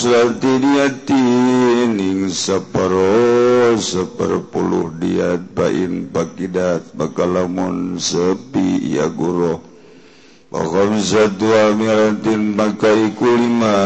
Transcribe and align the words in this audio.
asrati 0.00 0.64
diatin 0.64 2.24
sepero 2.32 3.76
seperpuluh 3.76 4.96
diat 4.96 5.52
bain 5.52 6.08
pakidat 6.08 6.88
bakalamun 6.96 8.00
sepi 8.00 8.96
ya 8.96 9.12
guru. 9.12 9.60
Wa 10.48 10.64
khamsatu 10.64 11.44
amiratin 11.52 12.56
maka 12.56 12.96
iku 12.96 13.28
lima 13.28 13.76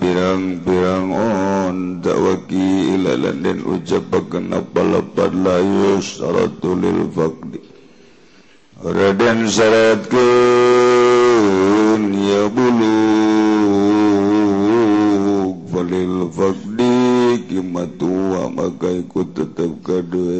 pirang-pirang 0.00 1.12
on 1.12 2.00
dakwaki 2.00 2.96
ilalan 2.96 3.44
dan 3.44 3.60
ucap 3.68 4.08
kenapa 4.32 4.80
lepat 4.80 5.36
layus 5.36 6.16
syaratu 6.16 6.80
lil 6.80 7.12
faqdi. 7.12 7.60
Raden 8.80 9.52
syaratkan 9.52 10.16
ya 12.08 12.48
bulu 12.48 13.01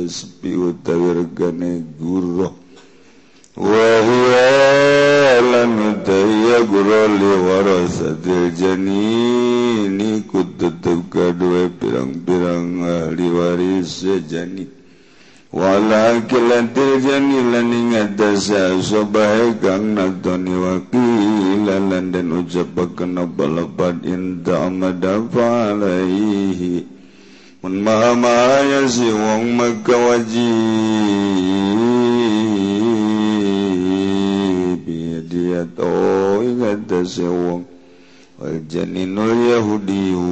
hespi 0.03 0.51
utawirgane 0.59 1.87
guru 2.03 2.51
wajani 8.63 10.23
ku 10.31 10.41
tetap 10.61 11.09
kedua 11.11 11.67
pirang-pirang 11.81 12.85
ahli 12.85 13.27
waris 13.33 14.05
sejani 14.05 14.69
wala 15.51 16.21
kilantirjani 16.31 17.39
lan 17.53 17.69
ingatasa 17.73 18.77
sobahe 18.81 19.57
kang 19.59 19.97
nadoni 19.99 20.55
wakilan 20.55 22.13
dan 22.15 22.29
ucapakan 22.45 23.19
apa 23.25 23.45
lepat 23.51 23.97
inda 24.07 24.69
amada 24.69 25.21
alaihi 25.35 26.85
maha 27.63 28.19
maayazi 28.19 29.07
wong 29.15 29.55
magawaji 29.55 30.51
biya 35.31 35.63
to 35.79 35.87
ingatase 36.43 37.23
wong 37.23 37.63
wal 38.43 38.59
janinul 38.67 39.31
yahudiyu 39.47 40.27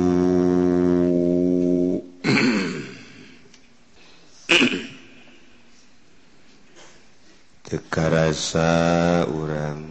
tekarasa 7.71 9.23
orang 9.31 9.87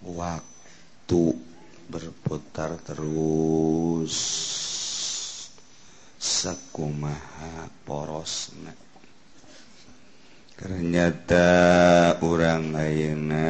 waktu 0.00 1.36
berputar 1.92 2.80
terus. 2.88 4.59
sekumaha 6.20 7.72
porosna. 7.88 8.76
Ternyata 10.60 11.48
orang 12.20 12.76
Ayeuna 12.76 13.48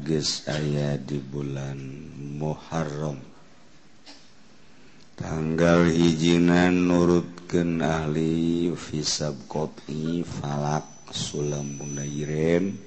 geus 0.00 0.48
aya 0.48 0.96
di 0.96 1.20
bulan 1.20 1.76
Muharram. 2.40 3.20
Tanggal 5.12 5.92
hijinan 5.92 6.88
nurutkeun 6.88 7.84
ahli 7.84 8.72
fisab 8.72 9.36
qot'i 9.44 10.24
falak 10.24 10.88
sulam 11.12 11.76
munairen 11.76 12.80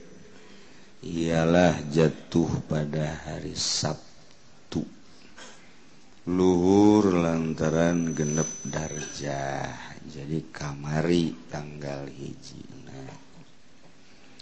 ialah 1.06 1.86
jatuh 1.94 2.50
pada 2.66 3.30
hari 3.30 3.54
Sabtu. 3.54 4.15
luhur 6.26 7.22
lantaran 7.22 8.10
genep 8.18 8.50
darjah 8.66 9.70
jadi 10.10 10.42
kamari 10.50 11.38
tanggal 11.54 12.10
hiji. 12.10 12.66
Nah, 12.82 13.14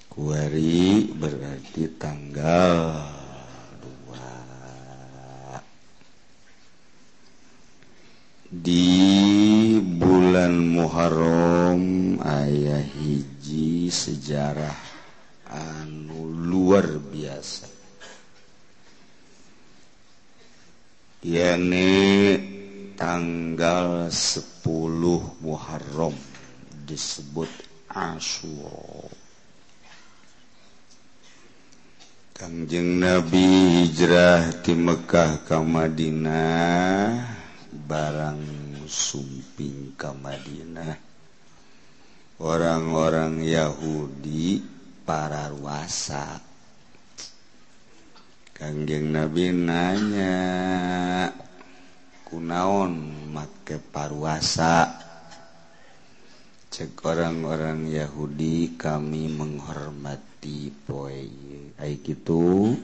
kuari 0.08 1.12
berarti 1.12 1.84
tanggal 2.00 3.04
dua. 3.84 4.32
Di 8.48 8.88
bulan 9.84 10.56
Muharram 10.64 11.84
ayah 12.24 12.80
hiji 12.80 13.92
sejarah 13.92 14.80
anu 15.52 16.32
luar 16.32 16.88
biasa. 16.96 17.73
yakni 21.24 22.36
tanggal 23.00 24.12
10 24.12 24.60
Muharram 25.40 26.12
disebut 26.84 27.48
Asyura. 27.88 29.08
Kangjeng 32.36 33.00
Nabi 33.00 33.46
hijrah 33.88 34.52
di 34.60 34.76
Mekah 34.76 35.48
ke 35.48 35.58
Madinah 35.64 37.24
barang 37.72 38.44
sumping 38.84 39.96
ke 39.96 40.12
Madinah. 40.12 40.96
Orang-orang 42.44 43.40
Yahudi 43.40 44.60
para 45.08 45.48
ruasa 45.56 46.53
Kangjeng 48.54 49.10
Nabi 49.10 49.50
nanya 49.50 50.38
kunaon 52.30 52.94
make 53.34 53.82
paruasa? 53.90 54.94
Cek 56.70 57.02
orang-orang 57.02 57.90
Yahudi 57.90 58.78
kami 58.78 59.26
menghormati 59.34 60.70
poe. 60.70 61.26
Ai 61.82 61.98
gitu 62.06 62.78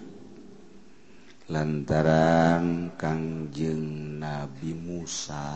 lantaran 1.53 2.93
Kangjeng 2.97 4.17
Nabi 4.17 4.73
Musa 4.73 5.49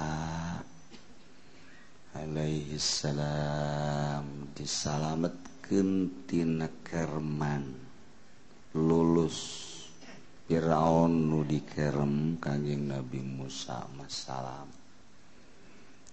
alaihi 2.13 2.77
salam 2.77 4.53
disalametkeun 4.53 6.25
tina 6.29 6.69
kerman 6.85 7.73
lulus 8.77 9.72
Firaun 10.43 11.31
nu 11.31 11.41
dikerem 11.47 12.37
Kanjeng 12.37 12.91
Nabi 12.91 13.19
Musa 13.23 13.87
Masalam 13.95 14.83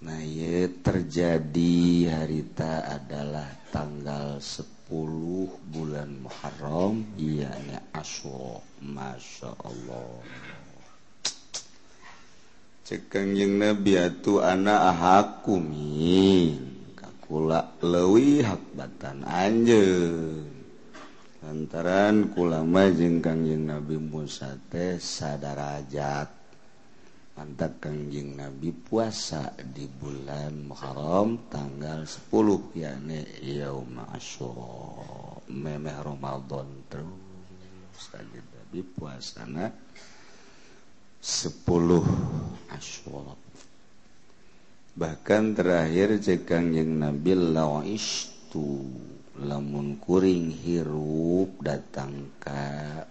Nah 0.01 0.25
ye, 0.25 0.81
terjadi 0.81 2.09
harita 2.09 2.89
adalah 2.89 3.53
tanggal 3.69 4.41
10 4.41 4.89
bulan 5.69 6.25
Muharram 6.25 7.05
ianya 7.21 7.85
Asyura. 7.93 8.65
Masya 8.81 9.53
Allah. 9.61 10.25
Cekangjeng 12.89 13.61
Nabi 13.61 14.01
atuh 14.01 14.41
anak 14.41 14.81
ahakumi 14.97 16.57
kakula 16.97 17.77
lewi 17.85 18.41
hak 18.41 18.73
batan 18.73 19.21
anjeun. 19.29 20.60
lantaran 21.41 22.29
kulama 22.37 22.93
jeung 22.93 23.25
Kangjeng 23.25 23.65
Nabi 23.65 23.97
Musa 23.97 24.61
teh 24.69 25.01
sadarajat. 25.01 26.29
Mantap 27.41 27.81
Kangjeng 27.81 28.37
Nabi 28.37 28.69
puasa 28.69 29.57
di 29.57 29.89
bulan 29.89 30.69
Muharram 30.69 31.49
tanggal 31.49 32.05
10 32.05 32.77
yakni 32.77 33.25
yaum 33.41 33.97
asyura. 34.13 35.41
Memeh 35.49 35.97
Ramadan 36.05 36.69
terus 36.93 38.05
Kangjeng 38.13 38.45
Nabi 38.45 38.81
puasana 38.85 39.73
10 41.25 42.77
asyura. 42.77 43.35
Bahkan 44.91 45.57
terakhir 45.57 46.21
cek 46.21 46.45
Kangjeng 46.45 47.01
Nabi 47.01 47.33
lawaistu 47.33 48.85
lamunkuring 49.41 50.53
hirup 50.53 51.65
datang 51.65 52.37
ka 52.37 52.61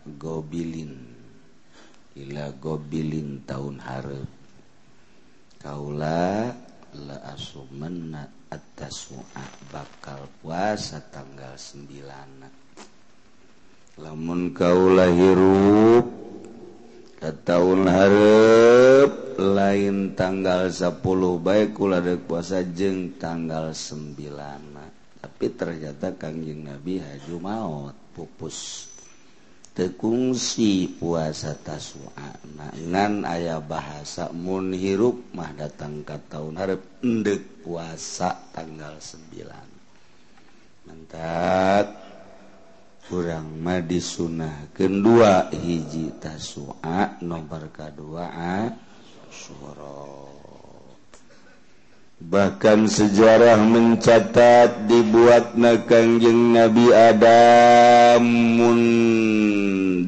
gobilin. 0.05 0.93
Ila 2.13 2.53
gobilin 2.61 3.41
tahun 3.49 3.81
harap 3.81 4.29
kaula 5.57 6.53
la 6.93 7.17
asumanna 7.33 8.29
atas 8.49 9.09
mua 9.13 9.45
bakal 9.73 10.29
puasa 10.41 11.01
tanggal 11.09 11.57
sembilan. 11.57 12.29
Lamun 13.99 14.53
kaula 14.53 15.09
hirup 15.09 16.05
ke 17.19 17.29
tahun 17.43 17.81
harap 17.89 19.11
lain 19.39 20.15
tanggal 20.15 20.71
10 20.71 21.03
baik 21.43 21.75
kula 21.75 21.99
dek 21.99 22.23
puasa 22.23 22.63
jeng 22.63 23.19
tanggal 23.19 23.75
sembilan. 23.75 24.78
tapi 25.19 25.51
ternyata 25.51 26.15
Kangjeng 26.15 26.63
Nabi 26.63 27.03
Haju 27.03 27.35
maut 27.43 27.95
pupus. 28.15 28.87
Tekungsi 29.69 30.99
puasa 30.99 31.55
tasua 31.55 32.11
nah, 32.57 32.67
ngan 32.75 33.23
ayah 33.23 33.63
bahasa 33.63 34.27
munhirup 34.27 35.31
mah 35.31 35.55
datang 35.55 36.03
ke 36.03 36.19
tahun 36.27 36.59
harap 36.59 36.81
endek 36.99 37.63
puasa 37.63 38.51
tanggal 38.51 38.99
9 38.99 39.39
mentat 40.83 41.95
kurang 43.07 43.55
mah 43.63 43.79
disunah 43.79 44.67
kedua 44.75 45.47
hiji 45.55 46.11
tasua 46.19 47.15
nomor 47.23 47.71
kedua 47.71 48.27
surah 49.31 50.48
bahkan 52.19 52.91
sejarah 52.91 53.55
mencatat 53.63 54.85
dibuat 54.91 55.55
nakangjeng 55.55 56.51
Nabi 56.51 56.91
Adammun 56.91 58.81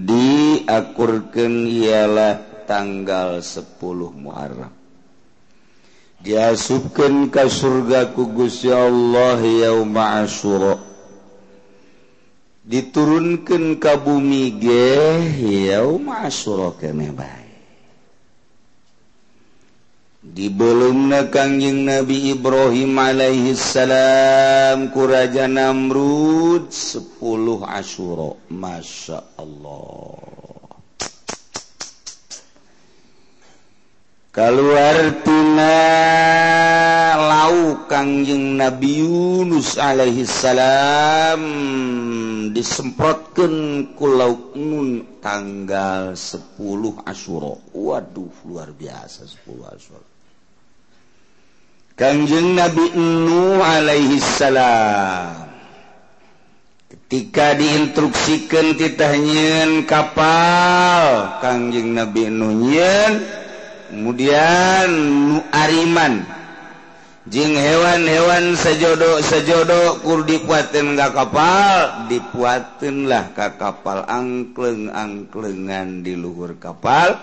diakurkan 0.03 1.65
ialah 1.65 2.67
tanggal 2.67 3.39
10 3.39 3.79
Muharram. 4.19 4.75
Diasupkan 6.21 7.33
ke 7.33 7.49
surga 7.49 8.13
kugus 8.13 8.61
ya 8.61 8.85
Allah 8.85 9.41
yauma 9.41 10.21
asyura 10.21 10.91
diturunkan 12.61 13.81
ke 13.81 13.93
bumi 13.97 14.53
ge 14.61 14.93
yauma 15.73 16.29
asyura 16.29 16.77
kene 16.77 17.09
bae 17.09 17.40
dibelumna 20.21 21.33
Kangjing 21.33 21.89
Nabi 21.89 22.37
Ibrahim 22.37 22.93
Alaihissalam 22.93 24.93
kuraja 24.93 25.49
Namrud 25.49 26.69
10 26.69 27.09
Asyura. 27.65 28.37
Masya 28.53 29.17
Allah. 29.41 30.21
Keluar 34.31 34.95
tina 35.25 35.77
lau 37.17 37.89
Kangjeng 37.89 38.61
Nabi 38.61 39.01
Yunus 39.01 39.75
Alaihissalam 39.75 41.41
disemprotkan 42.53 43.89
kulau 43.97 44.53
nun 44.53 45.17
tanggal 45.17 46.13
10 46.13 46.61
Asyura. 47.09 47.57
Waduh 47.73 48.29
luar 48.45 48.69
biasa 48.69 49.25
10 49.25 49.65
Asyura. 49.65 50.10
Kanjeng 52.01 52.57
Nabi 52.57 52.97
Nu 52.97 53.61
Alaihissalam 53.61 55.53
ketika 56.89 57.53
diinstruksikan 57.53 58.73
titahnyun 58.73 59.85
kapal 59.85 61.37
Kanjeng 61.45 61.93
Nabi 61.93 62.25
Nunyen 62.33 63.21
kemudian 63.93 64.89
nu 64.89 65.45
Ariman. 65.53 66.25
Jing 67.29 67.53
hewan-hewan 67.53 68.57
sejodo 68.57 69.21
sejodo 69.21 70.01
kur 70.01 70.25
dipuatin 70.25 70.97
gak 70.97 71.13
kapal 71.13 72.09
dipuatinlah 72.09 73.29
ke 73.37 73.61
kapal 73.61 74.09
angkleng 74.09 74.89
angklengan 74.89 76.01
di 76.01 76.17
luhur 76.17 76.57
kapal 76.57 77.13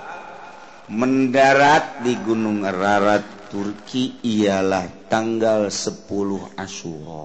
mendarat 0.87 1.99
di 2.07 2.15
Gunung 2.23 2.63
Ararat. 2.63 3.38
Turki 3.49 4.21
ialah 4.21 5.09
tanggal 5.09 5.73
10 5.73 6.05
Asyura. 6.53 7.25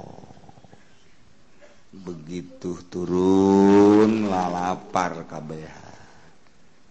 Begitu 1.91 2.87
turun 2.87 4.31
lalapar 4.31 5.27
kabeh. 5.27 5.67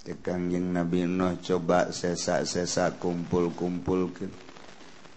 Tekangjeng 0.04 0.76
Nabi 0.76 1.08
Nuh 1.08 1.40
coba 1.40 1.88
sesak-sesak 1.88 3.00
kumpul-kumpulkeun. 3.00 4.42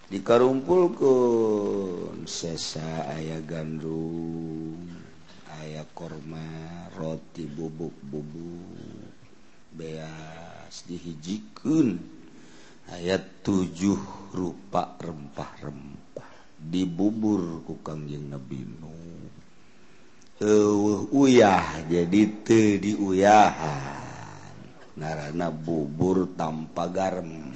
dikarumpulkan 0.06 2.30
sesa 2.30 3.10
ayah 3.18 3.42
gandum, 3.42 4.86
ayah 5.60 5.86
korma, 5.98 6.46
roti 6.94 7.50
bubuk-bubuk, 7.50 9.10
beas 9.74 10.86
dihijikan 10.86 12.14
ayat 12.94 13.42
7 13.42 14.34
rupa 14.36 14.98
rempah-rempah 15.00 16.30
dibubur 16.60 17.63
ku 17.63 17.80
Kangjeng 17.82 18.30
Nabi 18.30 18.62
Nuh. 18.65 19.30
Eueuh 20.36 21.08
uyah 21.15 21.88
jadi 21.88 22.27
teu 22.44 22.75
diuyahan 22.75 24.06
narana 25.00 25.48
bubur 25.48 26.36
tanpa 26.36 26.92
garam. 26.92 27.56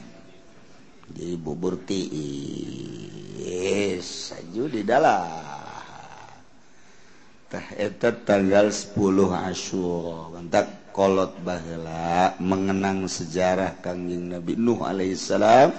Jadi 1.09 1.35
bubur 1.35 1.75
tiis 1.83 2.23
saju 4.31 4.63
di 4.71 4.81
dalam. 4.87 5.27
Tah 7.49 7.65
eta 7.75 8.13
tanggal 8.13 8.69
10 8.69 8.93
Asyura 9.33 10.37
entak 10.37 10.78
kolot 10.99 11.31
bahela 11.47 12.35
mengenang 12.43 13.07
sejarah 13.07 13.79
Kangjing 13.79 14.35
Nabi 14.35 14.59
Nuh 14.59 14.83
alaihissalam 14.83 15.71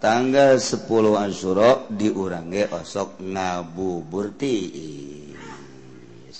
tanggal 0.00 0.56
10 0.56 0.80
Asyura 1.12 1.84
diurangi 1.92 2.64
osok 2.72 3.20
ngabuburti 3.20 4.56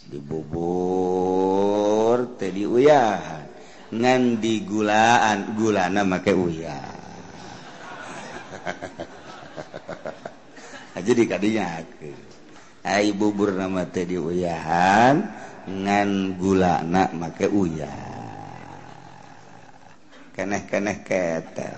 dibubur 0.09 1.21
teh 2.41 2.49
diuyahan 2.57 3.45
ngan 3.93 4.41
digulaan 4.41 5.53
gulana 5.53 6.01
make 6.01 6.33
uyah. 6.33 6.89
Jadi 11.07 11.23
kadinya 11.29 11.85
ai 12.81 13.13
bubur 13.13 13.53
nama 13.53 13.85
teh 13.85 14.09
diuyahan 14.09 15.45
ngan 15.67 16.39
gula 16.39 16.87
anak 16.87 17.11
make 17.19 17.51
uya. 17.51 17.91
Keneh-keneh 20.31 21.03
ketel. 21.03 21.75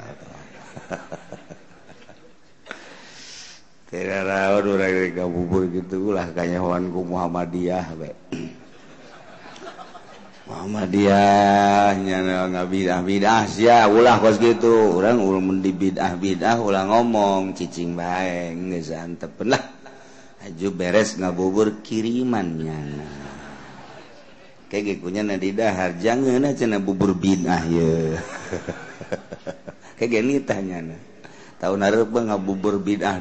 Tidak 3.88 4.20
rawan 4.20 4.68
orang 4.68 4.92
rega 4.92 5.24
bubur 5.24 5.64
gitu 5.72 6.12
lah 6.12 6.28
kanyawan 6.36 6.92
ku 6.92 7.08
Muhammadiyah 7.08 7.86
be. 7.96 8.12
Muhammadiyah 10.48 11.96
nyana 11.96 12.52
ngabidah 12.52 13.00
bidah 13.00 13.48
sia 13.48 13.88
ulah 13.88 14.20
kos 14.20 14.36
gitu. 14.36 15.00
Orang 15.00 15.24
ulun 15.24 15.48
mendi 15.48 15.72
bidah 15.72 16.20
bidah 16.20 16.60
ulah 16.60 16.84
ngomong 16.84 17.56
cicing 17.56 17.96
baik 17.96 18.52
nggak 18.60 18.84
santep 18.84 19.32
lah. 19.48 19.64
Aju 20.44 20.68
beres 20.76 21.16
ngabubur 21.16 21.80
kirimannya 21.80 22.78
nah. 22.92 23.27
punya 25.00 25.24
nadidahar 25.24 25.96
jangan 25.96 26.44
aja 26.44 26.68
na 26.68 26.76
bubur 26.76 27.16
binah 27.16 27.64
ya. 27.64 28.20
Kayak 29.96 30.10
gini 30.12 30.44
tanya 30.44 30.92
na. 30.92 30.96
Tahun 31.56 31.80
bubur 32.36 32.76
binlah 32.76 33.16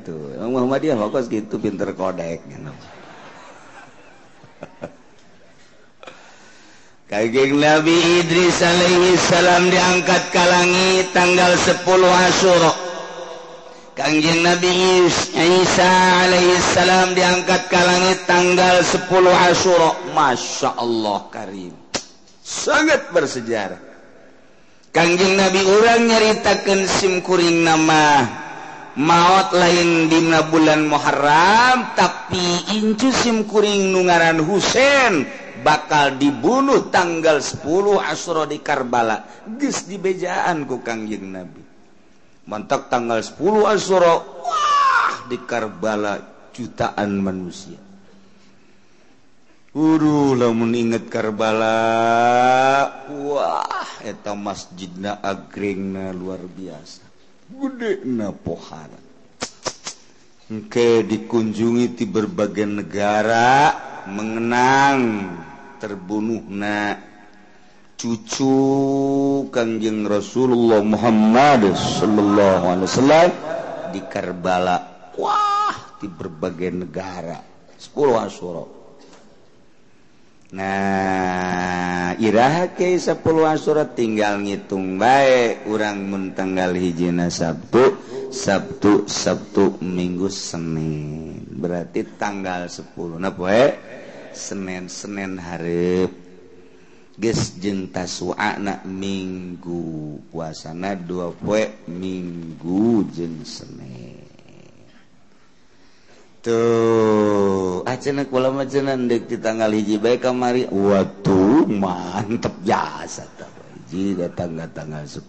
tuh. 0.00 0.32
Muhammadiyah 0.48 0.96
fokus 0.96 1.28
gitu 1.28 1.60
pinter 1.60 1.92
kodek 1.92 2.40
gitu 2.48 2.72
Kaging 7.08 7.56
Nabi 7.56 8.20
Idris 8.20 8.60
alaihi 8.60 9.16
salam 9.16 9.72
diangkat 9.72 10.28
ke 10.28 10.44
langit 10.44 11.08
tanggal 11.16 11.56
10 11.56 11.80
Asyura 11.88 12.72
Kangjeng 13.98 14.46
Nabi 14.46 15.10
Isa 15.34 15.90
alaihi 16.22 16.54
salam 16.70 17.18
diangkat 17.18 17.66
ke 17.66 17.80
langit 17.82 18.30
tanggal 18.30 18.78
10 18.86 19.10
Asyura. 19.50 19.90
Masya 20.14 20.78
Allah 20.78 21.26
karim. 21.34 21.74
Sangat 22.38 23.10
bersejarah. 23.10 23.82
Kangjeng 24.94 25.34
Nabi 25.34 25.66
orang 25.66 26.14
nyaritakan 26.14 26.86
simkuring 26.86 27.66
nama 27.66 28.22
maut 28.94 29.50
lain 29.50 30.06
di 30.06 30.30
bulan 30.46 30.86
Muharram 30.86 31.98
tapi 31.98 32.78
incu 32.78 33.10
sim 33.10 33.50
kuring 33.50 33.90
nungaran 33.90 34.38
Husein 34.46 35.26
bakal 35.66 36.14
dibunuh 36.22 36.86
tanggal 36.94 37.42
10 37.42 37.66
Asyura 38.14 38.46
di 38.46 38.62
Karbala. 38.62 39.26
Geus 39.58 39.90
dibejaan 39.90 40.70
ku 40.70 40.86
Kangjeng 40.86 41.34
Nabi. 41.34 41.67
mantap 42.48 42.88
tanggal 42.88 43.20
10 43.20 43.36
Asyura 43.68 44.14
wah 44.24 45.28
di 45.28 45.36
Karbala 45.44 46.16
jutaan 46.56 47.20
manusia. 47.20 47.76
Uru 49.76 50.32
lamun 50.32 50.72
inget 50.72 51.12
Karbala. 51.12 51.76
Wah 53.12 54.00
eta 54.00 54.32
masjidna 54.32 55.20
agrengna 55.20 56.10
luar 56.16 56.40
biasa. 56.40 57.04
Gede 57.52 58.00
na 58.08 58.32
pohara. 58.32 58.98
Oke 60.48 61.04
dikunjungi 61.04 61.92
di 61.92 62.08
berbagai 62.08 62.64
negara 62.64 63.76
mengenang 64.08 65.36
terbunuh 65.76 66.48
na 66.48 66.96
cucu 67.98 68.54
Kangjeng 69.50 70.06
Rasulullah 70.06 70.78
Muhammad 70.86 71.74
Shallallahu 71.74 72.64
Alaihi 72.70 72.86
Wasallam 72.86 73.30
di 73.90 74.00
Karbala 74.06 74.78
Wah 75.18 75.98
di 75.98 76.06
berbagai 76.06 76.86
negara 76.86 77.42
10 77.74 77.90
asuro 78.22 78.64
nah 80.54 82.14
iraha 82.22 82.70
ke 82.70 82.94
10 82.94 83.18
asuro 83.50 83.82
tinggal 83.90 84.46
ngitung 84.46 84.94
baik 84.94 85.66
orang 85.66 85.98
mentanggal 86.06 86.78
hijina 86.78 87.26
Sabtu 87.34 87.98
Sabtu 88.28 89.08
Sabtu 89.08 89.80
Minggu 89.80 90.28
Senin. 90.28 91.48
Berarti 91.48 92.04
tanggal 92.20 92.68
10 92.68 92.94
nah 93.16 93.32
poe 93.32 93.72
Senin 94.36 94.86
Senin 94.86 95.40
harap 95.40 96.27
jengtasuana 97.18 98.86
minggu 98.86 100.18
puasana 100.30 100.94
dua 100.94 101.34
poe 101.34 101.66
minggu 101.90 103.04
jeng 103.10 103.42
Senin. 103.42 104.22
Tuh 106.38 107.82
ah, 107.82 107.98
acena 107.98 108.22
kula 108.30 108.54
macenan 108.54 109.10
dek 109.10 109.26
di 109.26 109.36
tanggal 109.42 109.74
hiji 109.74 109.98
baik 109.98 110.22
kamari. 110.22 110.70
Waduh 110.70 111.66
mantep 111.66 112.54
jasa 112.62 113.26
hiji 113.88 114.20
datang 114.20 114.60
tanggal 114.76 115.08
10 115.08 115.24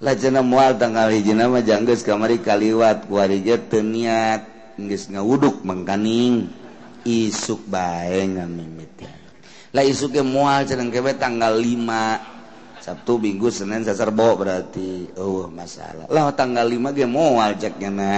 lajena 0.00 0.40
mual 0.40 0.80
tanggal 0.80 1.12
hiji 1.12 1.36
nama 1.36 1.60
jangges 1.60 2.00
kamari 2.00 2.40
kaliwat 2.40 3.04
kuarija 3.04 3.60
teniat 3.68 4.48
nggak 4.80 5.02
ngawuduk 5.12 5.60
mengkaning 5.68 6.48
isuk 7.04 7.60
bae 7.68 8.24
ngamimitian 8.24 9.17
lah 9.68 9.84
isuke 9.84 10.24
mual 10.24 10.64
cenah 10.64 10.88
kewe 10.88 11.12
tanggal 11.20 11.60
5 11.60 12.38
Sabtu 12.88 13.20
Minggu 13.20 13.52
Senin 13.52 13.84
Saserbo 13.84 14.32
berarti. 14.40 15.12
Oh 15.20 15.44
masalah. 15.52 16.08
Lah 16.08 16.32
tanggal 16.32 16.64
5 16.64 16.96
ge 16.96 17.04
mual 17.04 17.52
ceknya 17.60 17.92
nyana 17.92 18.12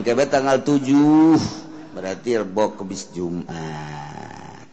kewe 0.00 0.24
tanggal 0.24 0.64
7 0.64 1.92
berarti 1.92 2.40
rebo 2.40 2.72
kebis 2.80 3.12
Jumat. 3.12 4.64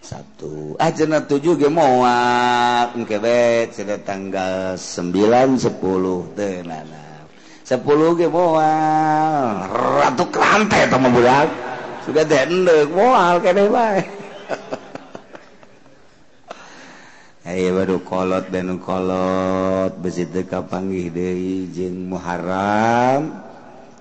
Sabtu. 0.00 0.80
Ah 0.80 0.88
cenah 0.88 1.28
7 1.28 1.60
ge 1.60 1.68
mual. 1.68 2.96
Kewe 3.04 3.68
cenah 3.68 4.00
tanggal 4.00 4.80
9 4.80 5.60
10 5.60 5.76
teu 5.76 6.56
nana 6.64 7.04
10 7.68 7.84
ge 8.16 8.28
mual. 8.32 9.68
Ratu 9.76 10.24
kerante 10.32 10.88
eta 10.88 10.96
budak. 10.96 11.52
Sudah 12.08 12.24
dendek 12.24 12.88
mual 12.96 13.42
kene 13.44 13.66
bae 13.66 13.98
Hey, 17.46 17.70
baru 17.70 18.02
kolot 18.02 18.50
dan 18.50 18.74
kolot. 18.82 19.94
Besi 20.02 20.26
deka 20.26 20.66
panggih 20.66 21.14
Dewi 21.14 21.70
Muharram 21.94 23.46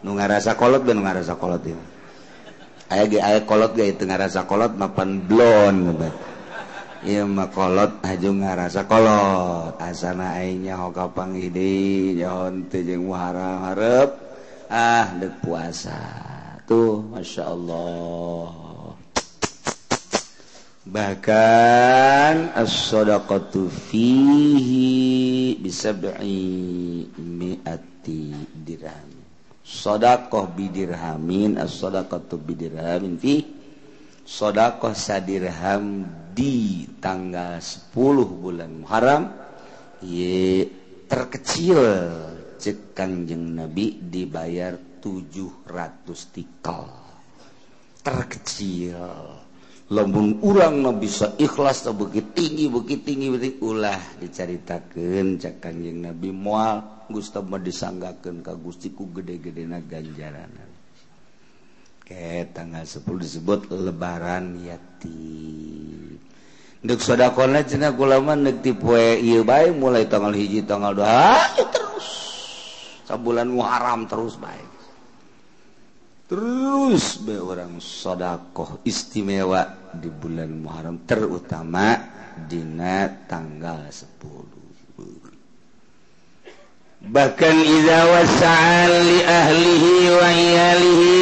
nu 0.02 0.18
ngarasa 0.18 0.58
kolot 0.58 0.82
dan 0.82 1.06
ngarasa 1.06 1.38
kolot 1.38 1.62
ini 1.62 1.86
aya 2.90 3.06
ge 3.06 3.22
aya 3.22 3.46
kolot 3.46 3.78
ge 3.78 3.94
teu 3.94 4.10
ngarasa 4.10 4.50
kolot 4.50 4.74
mapan 4.74 5.22
blon 5.30 5.94
bet 5.94 6.14
ieu 7.06 7.30
mah 7.30 7.54
kolot 7.54 8.02
ah, 8.02 8.18
haju 8.18 8.30
ngarasa 8.34 8.82
kolot. 8.90 9.78
Asana 9.78 10.42
aing 10.42 10.66
nya 10.66 10.82
hoka 10.82 11.06
panggih 11.14 11.54
deui 11.54 12.18
nyaon 12.18 12.66
teu 12.74 12.82
jeung 12.82 13.14
muharram 13.14 13.62
hareup. 13.62 14.10
Ah 14.74 15.14
dek 15.22 15.38
puasa. 15.46 15.94
Tuh 16.66 16.98
masyaallah 17.14 18.65
bahkan 20.86 22.54
asshodakotu 22.54 23.70
fihi 23.74 25.58
bisa 25.58 25.92
bei 25.98 27.10
miati 27.18 28.38
dirami 28.54 29.26
shodaqoh 29.66 30.54
bidirhamin 30.54 31.58
as-shodaqatu 31.58 32.38
bidirhamin 32.38 33.18
fi 33.18 33.42
shodaqoh 34.26 34.94
sadirham 34.94 36.06
di 36.36 36.86
tanggal 37.00 37.64
10 37.64 38.42
bulan 38.42 38.72
Muharram. 38.84 39.24
Ye 40.04 40.68
terkecil 41.08 41.80
cek 42.60 42.94
kanjeng 42.94 43.56
Nabi 43.56 43.96
dibayar 44.04 44.76
700 45.00 46.36
tikal. 46.36 46.92
Terkecil 48.04 49.00
lembun 49.86 50.42
urang 50.42 50.82
no 50.82 50.98
bisa 50.98 51.38
ikhlas 51.38 51.86
begitu 51.94 52.34
tinggi 52.34 52.66
begitu 52.66 53.06
tinggi 53.06 53.28
berarti 53.30 53.52
ulah 53.62 54.02
diceritakan 54.18 55.38
cak 55.38 55.62
kanjeng 55.62 56.02
Nabi 56.02 56.34
mual 56.34 56.96
Gusti 57.06 57.38
mah 57.38 57.62
disanggakeun 57.62 58.42
ka 58.42 58.58
gustiku 58.58 59.06
gede-gede 59.14 59.70
na 59.70 59.78
ganjaran. 59.78 60.50
Ke 62.02 62.50
tanggal 62.50 62.82
10 62.82 63.02
disebut 63.02 63.70
lebaran 63.70 64.62
yati 64.62 65.54
Dek 66.86 67.02
sedekahna 67.02 67.66
cenah 67.66 67.98
ulama 67.98 68.38
dek 68.38 68.62
ti 68.62 68.74
poe 68.78 69.18
ieu 69.18 69.42
bae 69.42 69.74
mulai 69.74 70.06
tanggal 70.06 70.34
hiji 70.34 70.66
tanggal 70.66 70.94
2 70.98 71.74
terus. 71.74 72.08
Sabulan 73.10 73.50
Muharram 73.50 74.06
terus 74.06 74.38
baik 74.38 74.75
terus 76.26 77.22
be 77.22 77.38
orang 77.38 77.78
shodaqoh 77.78 78.82
istimewa 78.82 79.94
di 79.94 80.10
bulan 80.10 80.50
Muharram 80.58 81.06
terutama 81.06 82.02
dina 82.50 83.06
tanggal 83.30 83.86
10 83.94 84.74
bahkan 87.14 87.54
iza 87.62 88.00
wasa'al 88.10 88.94
li 89.06 89.22
ahlihi 89.22 89.94
wa 90.10 90.30
iyalihi 90.34 91.14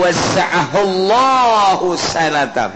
wasa'ahullahu 0.00 1.92
sanatam 1.92 2.72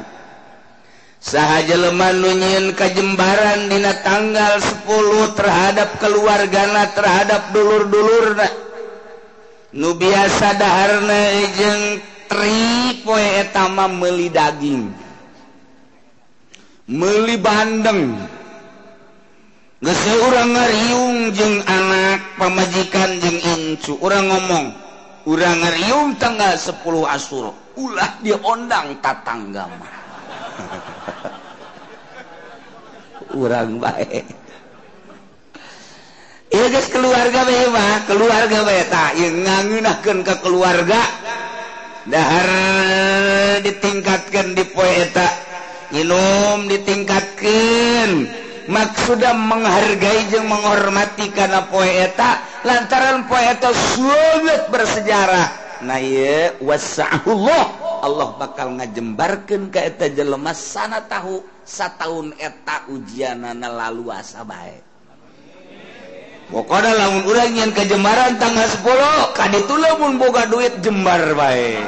sahaja 1.16 1.80
leman 1.80 2.20
nunyin 2.20 2.76
kajembaran 2.76 3.72
dina 3.72 3.96
tanggal 4.04 4.60
10 4.60 5.32
terhadap 5.40 5.96
keluargana 5.96 6.92
terhadap 6.92 7.56
dulur-dulur 7.56 8.36
nu 9.74 9.98
biasa 9.98 10.54
daharna 10.54 11.20
jeung 11.58 11.84
trik 12.30 13.02
poe 13.02 13.26
etama 13.42 13.90
meuli 13.90 14.30
daging. 14.30 14.86
Meli 16.86 17.34
bandeng. 17.34 18.14
Geus 19.82 20.02
urang 20.22 20.54
ngariung 20.54 21.34
jeung 21.34 21.58
anak 21.66 22.22
pemajikan 22.38 23.10
jeng 23.18 23.38
incu. 23.42 23.98
Orang 23.98 24.30
ngomong 24.30 24.66
orang 25.26 25.58
ngariung 25.58 26.14
tanggal 26.22 26.54
10 26.54 26.78
asur 27.10 27.50
ulah 27.74 28.10
diondang 28.22 28.94
tatangga 29.02 29.66
mah. 29.66 29.94
Orang 33.42 33.82
baik 33.82 34.45
teges 36.66 36.90
keluarga 36.90 37.46
bebas 37.46 38.10
keluarga 38.10 38.66
beta 38.66 39.14
yang 39.14 39.46
ngagunakan 39.46 40.18
ke 40.26 40.34
keluarga. 40.42 40.98
Dahar 42.10 42.50
ditingkatkan 43.62 44.58
di 44.58 44.66
poeta 44.74 45.30
minum 45.94 46.66
ditingkatkan 46.66 48.26
maksudnya 48.66 49.30
menghargai 49.30 50.26
yang 50.26 50.50
menghormati 50.50 51.30
karena 51.30 51.70
poeta 51.70 52.42
lantaran 52.66 53.30
poeta 53.30 53.70
sulit 53.94 54.66
bersejarah. 54.66 55.78
Nah 55.86 56.02
ya 56.02 56.50
wasa'ullah 56.58 57.64
Allah 58.02 58.28
bakal 58.42 58.74
ngajembarkan 58.82 59.70
ke 59.70 59.86
eta 59.86 60.10
jelema 60.10 60.50
sana 60.50 60.98
tahu 61.06 61.46
satu 61.62 61.94
tahun 62.02 62.26
eta 62.42 62.90
ujian 62.90 63.46
nana 63.46 63.70
lalu 63.70 64.10
asa 64.10 64.42
baik 64.42 64.85
Pokoknya 66.46 66.94
lamun 66.94 67.26
orang 67.26 67.52
yang 67.58 67.70
kejemaran 67.74 68.38
tanggal 68.38 68.70
10 68.70 69.34
kan 69.34 69.50
tulah 69.66 69.98
pun 69.98 70.14
boga 70.14 70.46
duit 70.46 70.78
jembar 70.78 71.34
baik 71.34 71.82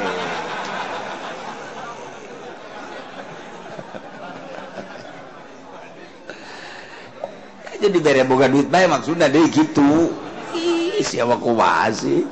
jadi 7.79 7.97
bere 8.03 8.21
boga 8.27 8.51
duit 8.51 8.67
bae 8.67 8.85
maksudnya 8.85 9.31
deui 9.31 9.47
gitu. 9.49 10.11
Ih, 10.53 10.99
siapa 10.99 11.39
kuasi. 11.39 12.27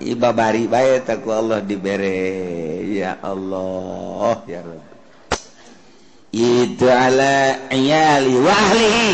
Iba 0.00 0.32
bari 0.32 0.68
bae 0.68 1.00
taku 1.00 1.32
Allah 1.32 1.64
dibere. 1.64 2.84
Ya 2.92 3.16
Allah, 3.24 4.44
ya 4.44 4.60
Rabb. 4.60 4.84
Itu 6.32 6.88
ala 6.88 7.68
iyali 7.68 8.34
wa 8.40 8.52
ahlihi. 8.52 9.08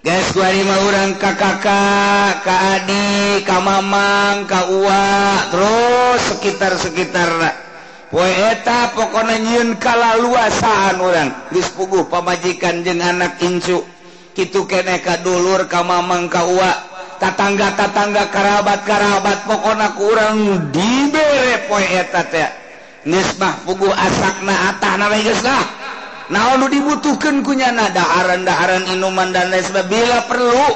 guys 0.00 0.32
urang 0.32 1.20
ka 1.20 1.36
kakak 1.36 2.40
ka 2.40 2.56
adik 2.80 3.44
ka 3.44 3.60
mamang 3.60 4.48
ka 4.48 4.72
uwa 4.72 5.04
terus 5.52 6.20
sekitar-sekitar. 6.32 7.28
Poe 8.10 8.26
eta 8.26 8.90
pokona 8.96 9.38
nyieun 9.38 9.78
kalaluasaan 9.78 10.98
urang. 10.98 11.30
Geus 11.54 11.70
puguh 11.76 12.10
pamajikan 12.10 12.82
jeung 12.82 12.98
anak 12.98 13.38
incu. 13.44 13.86
Kitu 14.34 14.66
keneh 14.66 14.98
ka 15.04 15.22
dulur 15.22 15.68
ka 15.70 15.84
mamang 15.86 16.26
ka 16.26 16.42
uwa. 16.48 16.72
Tatangga-tatangga 17.20 18.32
karabat-karabat 18.32 19.44
pokona 19.46 19.94
ku 19.94 20.10
urang 20.10 20.72
dibere 20.72 21.68
poe 21.68 21.84
eta 21.84 22.24
teh. 22.26 22.50
Geus 23.06 23.36
mah 23.38 23.62
puguh 23.68 23.92
asakna 23.92 24.74
atahna 24.74 25.06
we 25.12 25.22
geus 25.22 25.44
lah. 25.44 25.79
naon 26.30 26.70
dibutuhkan 26.70 27.42
kunyana 27.42 27.90
daharan-daharan 27.90 28.86
inuman 28.94 29.34
dan 29.34 29.50
lain 29.50 29.66
sebab 29.66 29.86
bila 29.90 30.18
perlu 30.30 30.68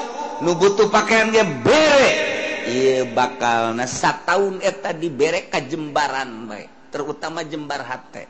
nu 0.43 0.53
butuh 0.59 0.91
pakaian 0.91 1.31
dia 1.31 1.47
bere. 1.47 2.35
Iya 2.65 3.05
bakal 3.13 3.77
nasa 3.77 4.25
tahun 4.25 4.65
eta 4.65 4.97
dibere 4.97 5.53
ka 5.53 5.61
jembaran 5.61 6.49
baik 6.49 6.89
terutama 6.89 7.45
jembar 7.45 7.85
hati 7.85 8.25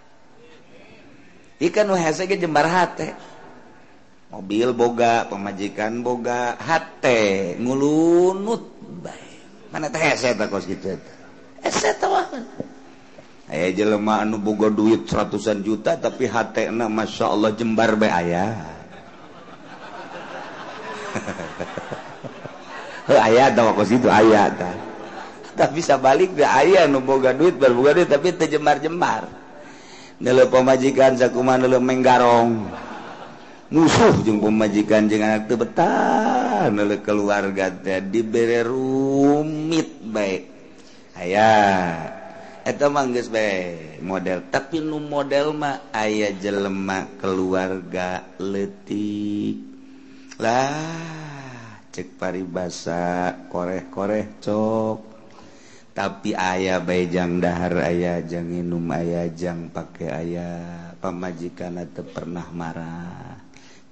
ikan 1.71 1.87
wahasa 1.95 2.27
jembar 2.27 2.67
hati 2.67 3.15
mobil 4.35 4.75
boga 4.75 5.31
pemajikan 5.31 6.03
boga 6.03 6.59
hati 6.59 7.55
ngulunut 7.63 8.67
baik 9.07 9.71
mana 9.71 9.87
teh 9.87 10.03
hese 10.03 10.35
tak 10.35 10.51
kos 10.51 10.67
gitu 10.67 10.99
eta? 10.99 11.13
Hese 11.63 11.95
tawahan 12.03 12.43
aya 13.51 13.69
jelemah 13.73 14.25
anu 14.25 14.41
bogo 14.41 14.73
duit 14.73 15.05
seratusan 15.05 15.61
juta 15.61 16.01
tapi 16.01 16.25
hatna 16.29 16.89
Masya 16.89 17.27
Allah 17.29 17.51
jembar 17.53 17.97
be 18.01 18.09
ayah 18.09 18.57
aya 23.09 23.53
ke 23.79 23.85
situ 23.85 24.09
aya 24.09 24.49
tak 25.55 25.71
bisa 25.77 26.01
balik 26.01 26.35
ke 26.35 26.43
ayah 26.43 26.89
nu 26.89 27.05
boga 27.05 27.37
duit 27.37 27.61
berbuka 27.61 27.95
duit 27.95 28.09
tapi 28.11 28.33
terjemar-jemar 28.35 29.29
nele 30.19 30.49
pemajikan 30.49 31.15
sakuman 31.21 31.61
nele 31.61 31.79
menggarong 31.79 32.65
musuh 33.75 34.23
jeung 34.23 34.39
pemajikan 34.39 35.11
jeung 35.11 35.27
anak 35.27 35.51
teu 35.51 35.59
betah. 35.59 36.71
Nele 36.71 37.03
keluarga 37.03 37.69
teh 37.69 38.01
dibere 38.01 38.65
rumit 38.65 40.01
baik 40.01 40.43
aya. 41.19 42.24
atau 42.65 42.89
manggis 42.89 43.29
baik 43.29 44.01
model. 44.01 44.49
Tapi 44.49 44.81
nu 44.81 44.97
model 44.97 45.53
mah 45.53 45.93
ayah 45.93 46.33
jelema 46.33 47.05
keluarga 47.21 48.25
letik 48.41 49.61
lah 50.41 51.15
cek 51.95 52.19
paribasa 52.19 53.31
koreh-koreh 53.53 54.41
cok. 54.41 54.99
Tapi 55.95 56.35
ayah 56.35 56.83
bayjang 56.83 57.39
dahar 57.39 57.87
ayah 57.87 58.19
jang 58.27 58.51
minum 58.51 58.83
ayah 58.91 59.31
jang 59.31 59.71
pakai 59.71 60.11
ayah 60.11 60.59
pemajikan 60.99 61.79
atau 61.79 62.03
pernah 62.03 62.51
marah. 62.51 63.39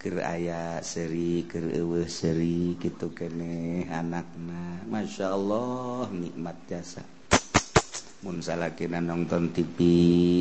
Ker 0.03 0.19
ayah 0.19 0.83
seri 0.83 1.47
ker 1.47 1.63
seri 2.11 2.75
gitu 2.83 3.15
kene 3.15 3.87
anakna. 3.87 4.83
Masya 4.91 5.31
Allah 5.31 6.11
nikmat 6.11 6.59
jasa. 6.67 7.22
Munsalakinan 8.23 9.03
nonton 9.03 9.51
TV 9.51 9.79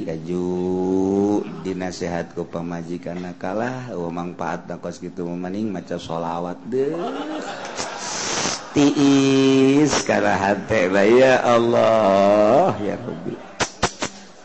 aju 0.05 0.45
dinasehat 1.65 2.37
ke 2.37 2.45
pemajikan 2.45 3.17
kalah 3.41 3.89
mangfaat 4.13 4.69
nakos 4.69 5.01
gitu 5.01 5.25
memaning 5.25 5.73
maca 5.73 5.97
sholawat 5.97 6.61
deh 6.69 6.93
tiis 8.77 9.97
karena 10.05 10.37
hati 10.37 10.93
ya 10.93 11.41
Allah 11.41 12.77
ya 12.85 13.01
Rabbi. 13.01 13.33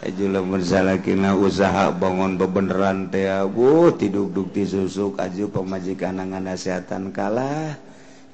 Aju 0.08 0.24
lamun 0.32 0.64
salakina 0.64 1.36
usaha 1.36 1.92
bangun 1.92 2.40
bebeneran 2.40 3.12
teh 3.12 3.28
abu 3.28 3.92
tiduk 4.00 4.32
duk 4.32 4.48
tisusuk 4.56 5.20
aju 5.20 5.44
pemajikan 5.52 6.24
ngasehatan 6.24 7.12
kalah. 7.12 7.76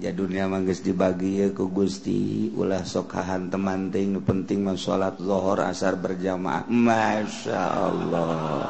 ya 0.03 0.11
dunia 0.11 0.51
manggis 0.51 0.83
dibagi 0.83 1.47
ya 1.47 1.47
ku 1.55 1.71
Gusti. 1.71 2.51
Ulah 2.59 2.83
sokahan 2.83 3.47
temanting 3.47 4.19
penting 4.27 4.67
mah 4.67 4.75
salat 4.75 5.15
zuhur 5.23 5.63
asar 5.63 5.95
berjamaah. 5.95 6.67
Masya 6.67 7.63
Allah. 7.63 8.67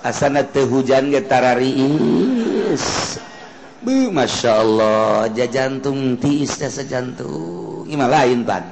Asana 0.00 0.48
teh 0.48 0.64
hujan 0.64 1.12
ge 1.12 1.20
tarariis. 1.28 2.84
Bu 3.84 4.08
Masya 4.08 4.52
Allah. 4.56 5.28
Jajantung 5.28 6.16
tiis 6.16 6.56
teh 6.56 6.72
sejantung. 6.72 7.84
Gimana 7.84 8.24
lain 8.24 8.48
pan. 8.48 8.64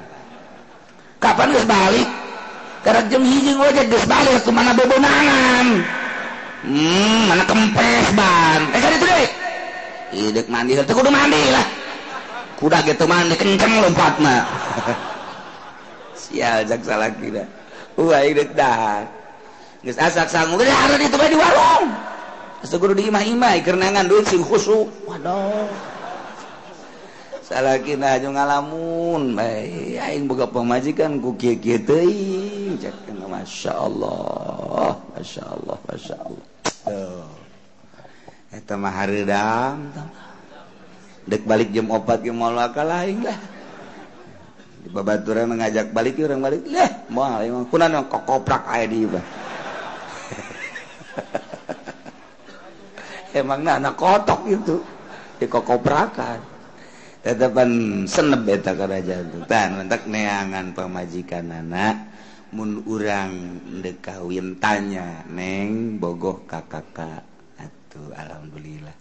Kapan 1.21 1.53
geus 1.53 1.69
balik? 1.69 2.09
Karena 2.81 3.01
jam 3.13 3.21
hiji 3.21 3.53
ngojek 3.53 3.85
geus 3.93 4.05
balik 4.09 4.41
ke 4.41 4.49
mana 4.49 4.73
bobonangan 4.73 5.67
hmm 6.67 7.29
mana 7.29 7.43
kempes 7.45 8.07
ban 8.17 8.61
eh 8.73 8.79
kan 8.81 8.91
itu 8.97 9.05
deh. 9.05 9.46
Idek 10.15 10.47
mandi 10.47 10.77
itu 10.77 10.93
kudu 10.93 11.11
mandi 11.11 11.39
lah. 11.51 11.65
Kuda 12.57 12.79
gitu 12.87 13.03
mandi 13.05 13.35
kenceng 13.35 13.83
lompat 13.83 14.15
mah. 14.23 14.43
Sial 16.21 16.63
jak 16.65 16.81
salah 16.83 17.11
kira. 17.11 17.43
Uh, 17.97 18.13
Wah 18.13 18.21
idek 18.23 18.53
dah. 18.53 19.03
Geus 19.81 19.97
asak 19.99 20.29
sangu 20.29 20.57
geus 20.57 20.69
hareun 20.69 21.01
itu 21.01 21.15
bae 21.17 21.29
di 21.31 21.37
warung. 21.37 21.91
Asa 22.63 22.75
kudu 22.81 22.97
diimah-imah 22.97 23.61
kerenangan 23.61 24.09
duit 24.09 24.25
sing 24.25 24.41
khusyuk. 24.41 24.89
Waduh. 25.05 25.69
Salah 27.47 27.79
kita 27.79 28.19
aja 28.19 28.27
ngalamun 28.27 29.31
baik. 29.31 30.03
Aing 30.03 30.27
boga 30.27 30.51
pemajikan, 30.51 31.23
ku 31.23 31.31
kieu-kieu 31.39 31.79
teuing. 31.79 32.75
Masya 33.27 33.71
Allah, 33.71 34.97
Masya 35.15 35.43
Allah, 35.45 35.77
Masya 35.87 36.15
Allah. 36.19 36.45
Tuh. 36.89 37.36
Etamahdam 38.47 39.91
dek 41.27 41.43
balik 41.43 41.75
jam 41.75 41.91
opat 41.91 42.23
lainlah 42.23 43.35
babaturan 44.91 45.47
mengajak 45.51 45.91
balik 45.91 46.15
orang 46.23 46.39
balik. 46.39 46.63
Lah 46.71 46.91
moal 47.11 47.43
emang. 47.43 47.67
Kuna 47.67 47.91
nang 47.91 48.07
kokoprak 48.07 48.63
aya 48.67 48.87
di 48.87 49.03
iba 49.03 49.19
emang 53.39 53.63
nah, 53.63 53.79
anak 53.79 53.95
kotok 53.99 54.47
itu. 54.47 54.79
Dikokoprakan. 55.37 56.39
Tetapan 57.21 57.69
senep 58.07 58.47
eta 58.47 58.73
karaja 58.73 59.21
tan 59.51 59.83
mentak 59.83 60.07
neangan 60.07 60.71
pamajikan 60.71 61.51
anak 61.51 62.07
mun 62.55 62.87
urang 62.87 63.59
ndek 63.67 63.99
kawin 63.99 64.55
tanya 64.55 65.27
neng 65.27 65.99
bogoh 65.99 66.47
kakak 66.47 67.26
atuh 67.97 68.13
alhamdulillah. 68.13 68.95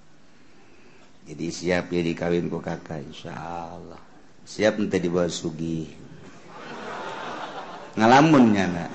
Jadi 1.26 1.46
siap 1.52 1.92
ya 1.92 2.00
dikawinku 2.00 2.62
kakak 2.62 3.02
Insya 3.04 3.35
Allah 3.37 4.00
siap 4.46 4.80
nanti 4.80 4.96
dibawa 5.02 5.28
Sugi. 5.28 5.90
Ngalamunnya 7.98 8.64
nak. 8.70 8.90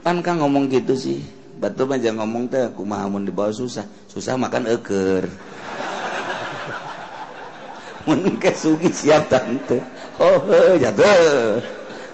Pan 0.00 0.24
kan 0.24 0.40
ngomong 0.40 0.72
gitu 0.72 0.96
sih. 0.96 1.20
Betul 1.60 1.92
aja 1.92 2.16
ngomong 2.16 2.48
teh 2.48 2.72
kumahamun 2.72 3.28
dibawa 3.28 3.52
susah. 3.52 3.84
Susah 4.08 4.40
makan 4.40 4.64
eker 4.72 5.28
mun 8.08 8.40
ke 8.40 8.56
Sugi 8.56 8.88
siap 8.88 9.28
tante 9.28 9.84
oh 10.16 10.48
jatuh. 10.80 11.60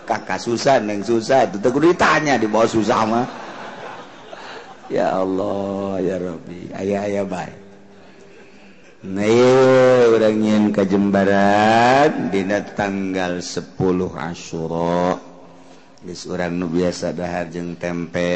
Kakak 0.06 0.38
susah 0.38 0.78
neng 0.82 1.02
susah 1.02 1.50
itu 1.50 1.58
tegur 1.58 1.82
ditanya 1.82 2.38
di 2.38 2.46
bawah 2.46 2.66
susah 2.66 3.02
mah 3.06 3.45
ya 4.92 5.22
Allah 5.22 5.98
ya 6.02 6.16
Robi 6.18 6.70
ayah 6.74 7.00
ayah 7.06 7.24
baik 7.26 7.58
orangin 10.10 10.74
kejembaran 10.74 12.32
Di 12.34 12.42
tanggal 12.74 13.38
10 13.38 13.78
Asyuro 14.18 15.36
orang 16.30 16.54
nu 16.54 16.70
biasa 16.70 17.10
dahar 17.10 17.50
jeng 17.50 17.74
tempe 17.82 18.30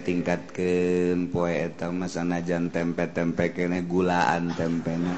tingkat 0.00 0.56
poe 1.28 1.52
eta 1.52 1.84
etang 1.84 2.00
masanajan 2.00 2.72
tempe-tempe 2.72 3.52
kene 3.52 3.84
gulaan 3.84 4.56
tempenya. 4.56 5.12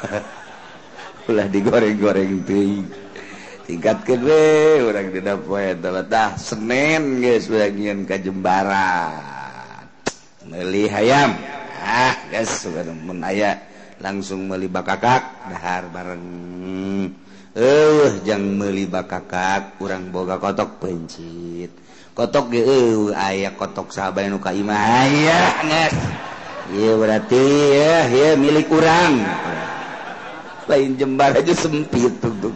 Ulah 1.28 1.44
digoreng-goreng 1.44 2.40
tuh 2.48 2.88
tingkat 3.70 4.02
kedua 4.02 4.82
orang 4.82 5.14
tidak 5.14 5.46
poe 5.46 5.78
dah 5.78 6.34
Senin 6.34 7.22
guys 7.22 7.46
bagian 7.46 8.02
ke 8.02 8.18
Jembara 8.18 9.14
meli 10.50 10.90
hayam. 10.90 11.38
Ah 11.78 12.18
guys 12.34 12.66
mun 12.66 13.22
aya. 13.22 13.62
Langsung 14.02 14.50
meli 14.50 14.66
bakakak 14.66 15.46
dahar 15.46 15.86
bareng. 15.86 16.26
Eh 17.54 18.10
jang 18.26 18.58
meli 18.58 18.90
bakakak 18.90 19.78
kurang 19.78 20.10
boga 20.10 20.42
kotok 20.42 20.82
pencit. 20.82 21.70
Kotok 22.10 22.50
ge 22.50 22.66
eueuh 22.66 23.14
aya 23.14 23.54
kotok 23.54 23.94
sahabat 23.94 24.26
nu 24.26 24.42
ka 24.42 24.50
imah. 24.50 25.06
Aya 25.06 25.40
guys 25.62 25.94
Iya 26.70 26.94
berarti 26.98 27.42
ya, 27.74 27.94
ya 28.10 28.30
milik 28.34 28.66
kurang. 28.70 29.22
Lain 30.66 30.94
jembar 30.98 31.34
aja 31.34 31.54
sempit 31.54 32.14
tuh. 32.18 32.30
tuh. 32.38 32.54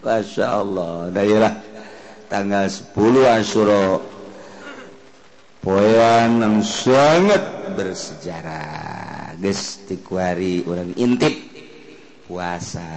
Masya 0.00 0.46
Allah. 0.48 1.12
Daerah 1.12 1.52
tanggal 2.32 2.64
10 2.66 2.96
Asyura 3.36 4.00
poean 5.60 6.40
yang 6.40 6.64
sangat 6.64 7.76
bersejarah. 7.76 9.36
Geus 9.36 9.84
tikuari 9.84 10.64
orang 10.64 10.96
intip. 10.96 11.36
Puasa. 12.24 12.88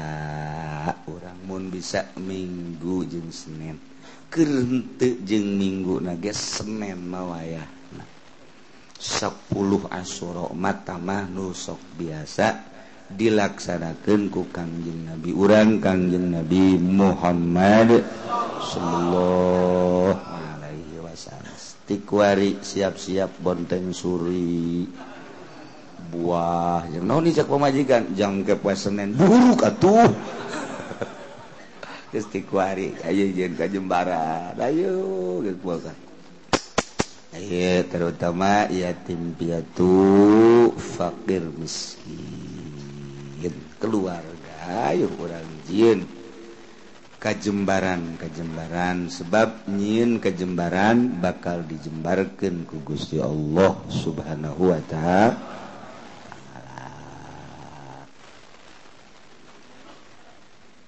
Orang 1.04 1.40
mun 1.44 1.64
bisa 1.68 2.08
minggu 2.16 3.04
jeng 3.08 3.32
Senin. 3.32 3.76
Kerente 4.32 5.20
jeng 5.28 5.60
minggu 5.60 6.00
na 6.00 6.16
geus 6.16 6.40
Senin 6.40 7.04
mawaya 7.04 7.64
wayahna. 7.68 8.06
10 8.96 9.92
Asyura 9.92 10.48
mata 10.56 10.96
mah 10.96 11.28
nusok 11.28 12.00
biasa. 12.00 12.73
dilaksanakan 13.16 14.30
ku 14.34 14.50
Kangjeng 14.50 15.08
Nabi. 15.10 15.30
Urang 15.32 15.80
Kangjeng 15.80 16.34
Nabi 16.34 16.78
Muhammad 16.82 18.04
sallallahu 18.62 20.18
alaihi 20.18 20.98
wasallam. 21.00 21.56
Tikwari 21.84 22.58
siap-siap 22.60 23.40
bonteng 23.40 23.94
suri. 23.94 24.88
Buah 26.14 26.86
yang 26.94 27.10
naon 27.10 27.26
ijak 27.26 27.50
pemajikan 27.50 28.14
jam 28.14 28.46
ke 28.46 28.54
Senin 28.78 29.18
buruk 29.18 29.66
atuh. 29.66 30.14
Geus 32.14 32.30
tikwari 32.30 32.94
ayo 33.02 33.26
jeung 33.34 33.58
ka 33.58 33.66
Jembara 33.66 34.54
ayo 34.62 35.42
geus 35.42 35.58
puasa. 35.58 35.90
Ayo 37.34 37.82
terutama 37.90 38.70
yatim 38.70 39.34
piatu 39.34 39.90
fakir 40.78 41.42
miskin. 41.58 42.43
keluarga 43.84 44.96
yuk 44.96 45.12
orang 45.20 45.44
jin. 45.68 46.08
Kajembaran 47.20 48.16
kajembaran 48.20 49.08
sebab 49.08 49.64
nyin 49.68 50.20
kajembaran 50.24 51.20
bakal 51.24 51.64
dijembarkan 51.64 52.66
ku 52.68 52.80
Gusti 52.84 53.20
Allah 53.20 53.76
subhanahu 53.92 54.72
wa 54.72 54.80
ta'ala. 54.88 55.36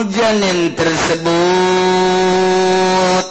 hujanin 0.01 0.73
tersebut. 0.73 1.29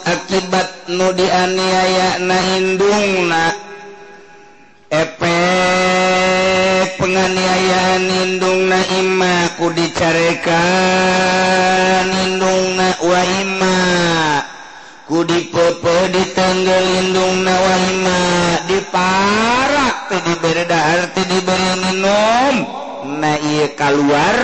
Akibat 0.07 0.87
nu 0.87 1.11
dianiaya 1.11 2.23
na 2.23 2.39
hidungna 2.39 3.51
efek 4.87 5.27
penganiayaan 6.95 8.07
hidung 8.07 8.71
na 8.71 8.79
imaku 9.03 9.75
dicarekan. 9.75 10.55
Hidung 12.07 12.79
na 12.79 12.95
wahima 13.03 13.75
ku 15.11 15.27
dipepe 15.27 16.07
di 16.15 16.23
tanggal 16.31 16.85
hidung 16.87 17.43
na 17.43 17.51
wahima 17.51 18.19
diparak 18.71 20.07
ti 20.07 20.23
diberi 20.23 20.63
dahar 20.71 21.11
tadi 21.11 21.35
diberi 21.35 21.71
minum. 21.83 22.55
Na 23.11 23.33
iya 23.33 23.67
keluar 23.75 24.37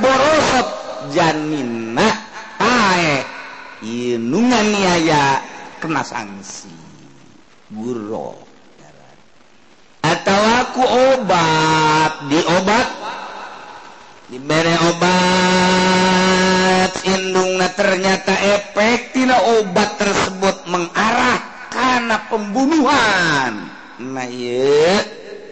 borosep 0.00 0.87
jaminna 1.14 2.08
ae 2.60 3.24
inungan 3.84 4.66
niaya 4.72 5.42
kena 5.78 6.02
sanksi 6.02 6.72
guru 7.72 8.48
atau 10.08 10.40
aku 10.64 10.82
obat. 10.84 12.12
Diobat 12.28 12.88
diberi 14.32 14.76
obat. 14.92 16.90
Indungna 17.04 17.68
ternyata 17.72 18.32
efek 18.32 19.12
tina 19.16 19.36
obat 19.60 19.96
tersebut 20.00 20.68
mengarah 20.68 21.68
karena 21.72 22.16
pembunuhan. 22.28 23.52
Nah 23.98 24.28
iya 24.28 25.02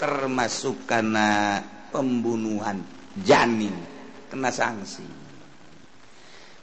termasuk 0.01 0.85
karena 0.89 1.61
pembunuhan 1.93 2.81
janin. 3.25 3.73
Kena 4.27 4.51
sanksi 4.53 5.26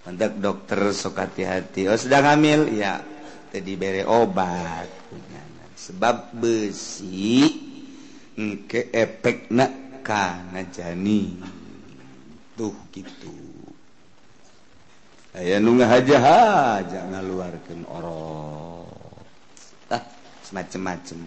untuk 0.03 0.33
dokter 0.39 0.91
sok 0.91 1.23
hati-hati. 1.23 1.87
Oh 1.87 1.97
sedang 1.99 2.27
hamil? 2.27 2.71
Ya. 2.75 2.99
Tadi 3.53 3.73
bere 3.77 4.03
obat. 4.03 4.89
Sebab 5.77 6.35
besi 6.37 7.43
ke 8.65 8.89
efek 8.89 9.51
nak 9.53 10.01
karena 10.01 10.65
jani 10.71 11.37
tuh 12.55 12.73
gitu. 12.89 13.33
Ayah 15.33 15.57
nunggu 15.57 15.85
aja 15.85 16.17
aja 16.77 16.99
ngaluarkan 17.09 17.89
orang 17.89 18.85
ah 19.89 20.01
semacam-macam 20.45 21.19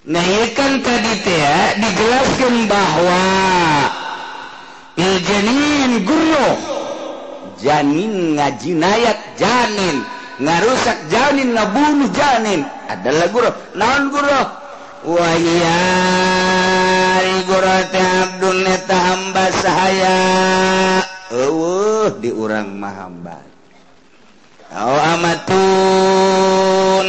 nah 0.00 0.24
ini 0.24 0.48
kan 0.56 0.80
tadi 0.80 1.12
teh 1.20 1.36
ya 1.36 1.76
dijelaskan 1.76 2.54
bahwa 2.64 3.24
iljanin 4.96 5.92
guru 6.08 6.69
janin 7.60 8.40
ngajinayat 8.40 9.36
janin 9.36 10.02
ngarusak 10.40 10.96
janin 11.12 11.52
ngabunuh 11.52 12.08
janin. 12.16 12.64
Adalah 12.88 13.28
guru 13.30 13.52
naon 13.76 14.08
guru 14.10 14.42
wayari 15.14 16.56
guru 17.44 17.76
teh 17.92 18.00
abdun 18.00 18.64
eta 18.66 18.96
hamba 18.96 19.44
sahaya. 19.60 20.18
Eueuh 21.30 22.10
di 22.18 22.32
urang 22.34 22.74
mah 22.80 23.06
hamba. 23.06 23.38
Au 24.70 24.94
amatun 25.18 25.58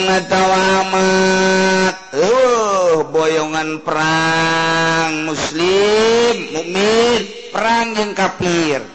atau 0.06 0.48
amat. 0.52 1.96
Eueuh 2.12 3.08
boyongan 3.10 3.82
perang 3.82 5.26
muslim 5.26 6.36
mukmin 6.54 7.22
perang 7.50 7.96
yang 7.98 8.14
kafir. 8.14 8.91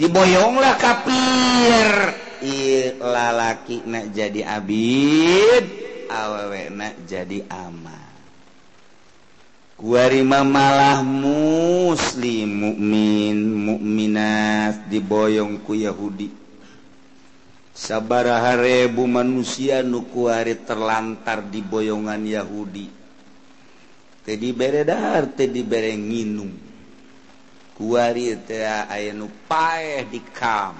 diboyonglah 0.00 0.80
kafir 0.80 1.88
lalaki 3.04 3.84
nak 3.84 4.16
jadi 4.16 4.48
Abid 4.48 5.64
awewe 6.08 6.72
nak 6.72 7.04
jadi 7.04 7.44
ama. 7.52 8.00
Kuarima 9.76 10.44
malah 10.44 11.00
muslim 11.04 12.48
mukmin 12.48 13.36
mukminat 13.44 14.88
diboyong 14.88 15.60
ku 15.64 15.76
Yahudi. 15.76 16.28
Sabaraha 17.72 18.60
rebu 18.60 19.08
manusia 19.08 19.80
nukuari 19.80 20.52
terlantar 20.68 21.48
di 21.48 21.64
boyongan 21.64 22.20
Yahudi. 22.28 22.88
Tadi 24.20 24.48
beredar 24.52 25.32
tadi 25.32 25.64
bere 25.64 25.96
nginum 25.96 26.69
kam 30.36 30.76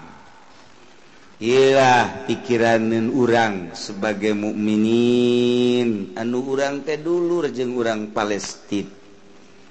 Ilah 1.41 2.29
pikiranin 2.29 3.09
urang 3.09 3.73
sebagai 3.73 4.37
mukminin. 4.37 6.13
Anu 6.13 6.45
urang 6.53 6.85
teh 6.85 7.01
dulu 7.01 7.49
jeng 7.49 7.73
urang 7.81 8.13
Palestina 8.13 9.01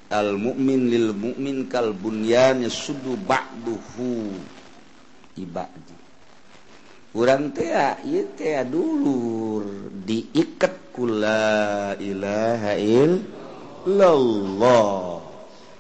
al 0.10 0.42
mukmin 0.42 0.90
lil 0.90 1.14
mukmin 1.14 1.70
kal 1.70 1.94
bunyannya 1.94 2.74
sudu 2.74 3.14
ba'duhu. 3.14 4.34
Ibadi. 5.38 5.94
Urang 7.14 7.54
teh 7.54 7.70
ieu 8.06 8.34
teh 8.34 8.66
dulur 8.66 9.94
diikat 9.94 10.90
kula 10.90 11.94
ilaha 12.02 12.74
illallah. 13.86 14.02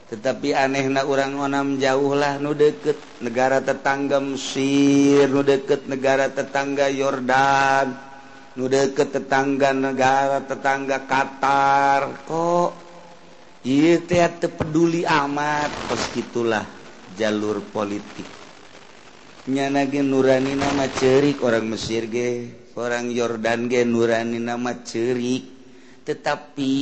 tetapi 0.10 0.58
aneh 0.58 0.90
na 0.90 1.06
orang 1.06 1.38
onam 1.38 1.78
jauhlah 1.78 2.42
nu 2.42 2.58
deket 2.58 2.98
negara 3.22 3.62
tetangga 3.62 4.18
Mesir 4.18 5.30
nu 5.30 5.46
deket 5.46 5.86
negara 5.86 6.34
tetangga 6.34 6.90
Yordan 6.90 7.94
nu 8.58 8.66
deket 8.66 9.14
tetangga 9.14 9.70
negara 9.70 10.42
tetangga 10.42 11.06
Qatar. 11.06 12.26
Kok? 12.26 12.72
Ieu 13.70 14.02
teh 14.02 14.50
peduli 14.50 15.06
amat. 15.06 15.70
Pas 15.94 16.04
gitulah 16.10 16.66
jalur 17.14 17.62
politik. 17.70 18.26
Nyana 19.46 19.86
ge 19.86 20.02
nurani 20.02 20.58
nama 20.58 20.90
cerik 20.90 21.42
orang 21.46 21.70
Mesir 21.70 22.10
ge 22.10 22.50
orang 22.78 23.14
Yordan 23.14 23.70
ge 23.70 23.86
nurani 23.86 24.38
nama 24.42 24.74
cerik 24.82 25.60
tetapi 26.06 26.74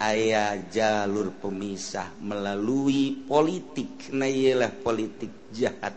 ayah 0.00 0.56
jalur 0.72 1.36
pemisah 1.36 2.16
melalui 2.24 3.20
politik. 3.28 4.10
Nah 4.16 4.72
politik 4.80 5.52
jahat. 5.52 5.92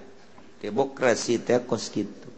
Demokrasi 0.59 1.43
tekos 1.43 1.91
gitu. 1.91 2.29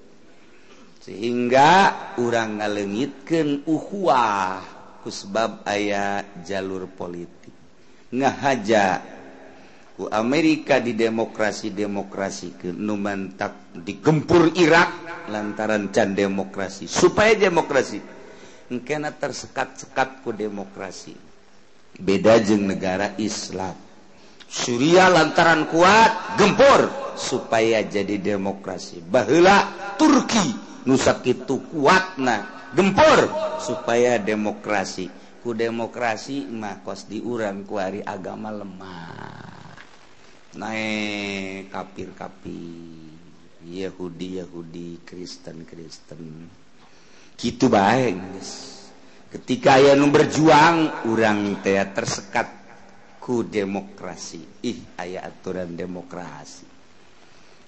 Sehingga 1.05 1.93
orang 2.17 2.57
ngalengitkan 2.61 3.61
uhuwah 3.69 4.61
kusbab 5.05 5.61
ayah 5.69 6.25
jalur 6.41 6.89
politik. 6.89 7.53
Ngahaja 8.09 9.05
ku 9.93 10.09
Amerika 10.09 10.81
di 10.81 10.97
demokrasi-demokrasi 10.97 12.47
ke 12.57 12.69
numantak 12.73 13.77
digempur 13.85 14.49
Irak 14.57 14.89
lantaran 15.29 15.93
can 15.93 16.17
demokrasi. 16.17 16.89
Supaya 16.89 17.37
demokrasi 17.37 18.01
engkena 18.73 19.13
tersekat-sekat 19.13 20.25
ku 20.25 20.33
demokrasi. 20.33 21.24
beda 21.99 22.39
jeng 22.43 22.67
negara 22.69 23.15
Islam. 23.19 23.75
Suriah 24.45 25.11
lantaran 25.11 25.67
kuat 25.67 26.39
gempur 26.39 26.87
supaya 27.19 27.83
jadi 27.83 28.15
demokrasi. 28.19 29.03
Balah 29.03 29.95
Turki 29.99 30.63
Nusa 30.85 31.17
itu 31.25 31.65
kuatna 31.73 32.69
gempur 32.71 33.25
supaya 33.59 34.21
demokrasi. 34.21 35.09
Ku 35.41 35.53
demokrasi 35.53 36.45
mah 36.49 36.81
kos 36.81 37.09
diuran 37.09 37.65
kuari 37.65 38.01
agama 38.05 38.49
lemah. 38.53 39.43
Naik 40.55 41.67
kafir 41.73 42.15
kafir 42.15 43.05
Yahudi 43.65 44.39
Yahudi 44.39 45.01
Kristen 45.01 45.65
Kristen 45.65 46.47
gitu 47.35 47.65
baik 47.67 48.13
guys 48.15 48.84
ketika 49.35 49.75
yang 49.83 50.07
berjuang 50.15 51.03
urang 51.11 51.59
tea 51.59 51.83
tersekat 51.91 52.47
ku 53.19 53.43
demokrasi. 53.43 54.63
Ih 54.63 54.95
aya 54.95 55.27
aturan 55.27 55.75
demokrasi. 55.75 56.63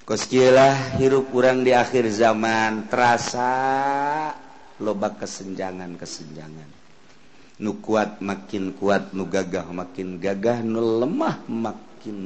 Koskilah 0.08 0.96
hirup 0.96 1.28
urang 1.36 1.68
di 1.68 1.76
akhir 1.76 2.08
zaman 2.08 2.88
terasa 2.88 3.52
loba 4.80 5.20
kesenjangan 5.20 6.00
kesenjangan 6.00 6.70
nu 7.58 7.82
kuat 7.82 8.22
makin 8.22 8.78
kuat 8.78 9.12
nu 9.18 9.26
gagah 9.26 9.66
makin 9.74 10.22
gagah 10.22 10.62
nu 10.62 11.04
lemah 11.04 11.44
makin 11.52 12.20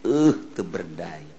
eh 0.00 0.32
uh, 0.32 0.36
teberdaya. 0.56 1.36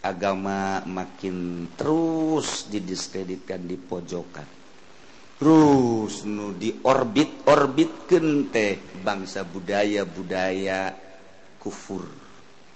Agama 0.00 0.80
makin 0.88 1.68
terus 1.76 2.64
didiskreditkan 2.72 3.68
di 3.68 3.76
pojokan 3.76 4.59
terus 5.40 6.28
nu 6.28 6.52
di 6.52 6.68
orbit 6.84 7.48
orbit 7.48 8.04
kente 8.04 8.76
bangsa 9.00 9.40
budaya 9.48 10.04
budaya 10.04 10.92
kufur. 11.56 12.04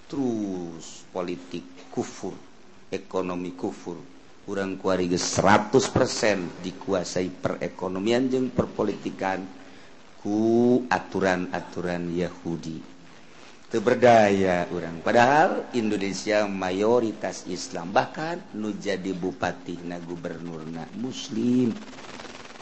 Terus 0.09 1.05
politik 1.13 1.93
kufur 1.93 2.33
ekonomi 2.89 3.53
kufur. 3.53 4.01
Kurang 4.45 4.81
kuari 4.81 5.09
100% 5.09 5.73
dikuasai 6.65 7.29
perekonomian 7.33 8.29
jeng 8.29 8.49
perpolitikan 8.49 9.45
ku 10.21 10.81
aturan-aturan 10.89 12.13
Yahudi. 12.13 12.97
Berdaya 13.75 14.71
orang 14.71 15.03
padahal 15.03 15.67
Indonesia 15.75 16.47
mayoritas 16.47 17.43
Islam 17.51 17.91
bahkan 17.91 18.39
nu 18.55 18.71
jadi 18.71 19.11
bupati 19.11 19.83
na 19.83 19.99
gubernurna 19.99 20.87
muslim. 20.95 21.75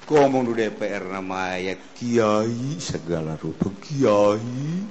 ngomong 0.04 0.52
di 0.52 0.68
DPR 0.68 1.08
nama 1.08 1.56
ya 1.56 1.80
Kiai 1.96 2.76
segala 2.76 3.40
rupa 3.40 3.72
Kiai. 3.80 4.84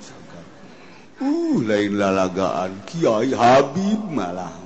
Uh, 1.22 1.60
lain 1.62 2.00
lalagaan 2.00 2.82
Kiai 2.88 3.30
Habib 3.36 4.00
malah. 4.08 4.56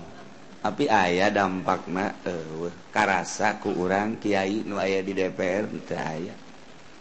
Tapi 0.63 0.87
ayah 0.87 1.31
dampaknya 1.35 2.15
uh, 2.27 2.71
karasa 2.95 3.59
ku 3.59 3.75
orang 3.75 4.23
Kiai 4.23 4.63
nu 4.63 4.79
ayah 4.79 5.03
di 5.03 5.13
DPR 5.19 5.67
teh 5.83 5.99
ayah. 5.99 6.39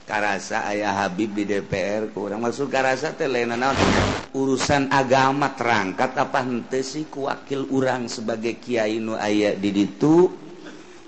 Karasa 0.06 0.70
ayah 0.70 1.06
Habib 1.06 1.38
di 1.38 1.46
DPR 1.46 2.10
ku 2.12 2.26
orang 2.26 2.42
maksud 2.42 2.68
karasa 2.68 3.14
teh 3.14 3.30
lain 3.30 3.54
urusan 4.34 4.90
agama 4.90 5.54
terangkat 5.54 6.18
apa 6.18 6.44
henteu 6.44 6.82
sih 6.82 7.06
ku 7.08 7.30
wakil 7.30 7.70
orang 7.70 8.10
sebagai 8.10 8.58
Kiai 8.58 8.98
nu 8.98 9.16
ayah 9.16 9.54
di 9.54 9.70
ditu 9.70 10.45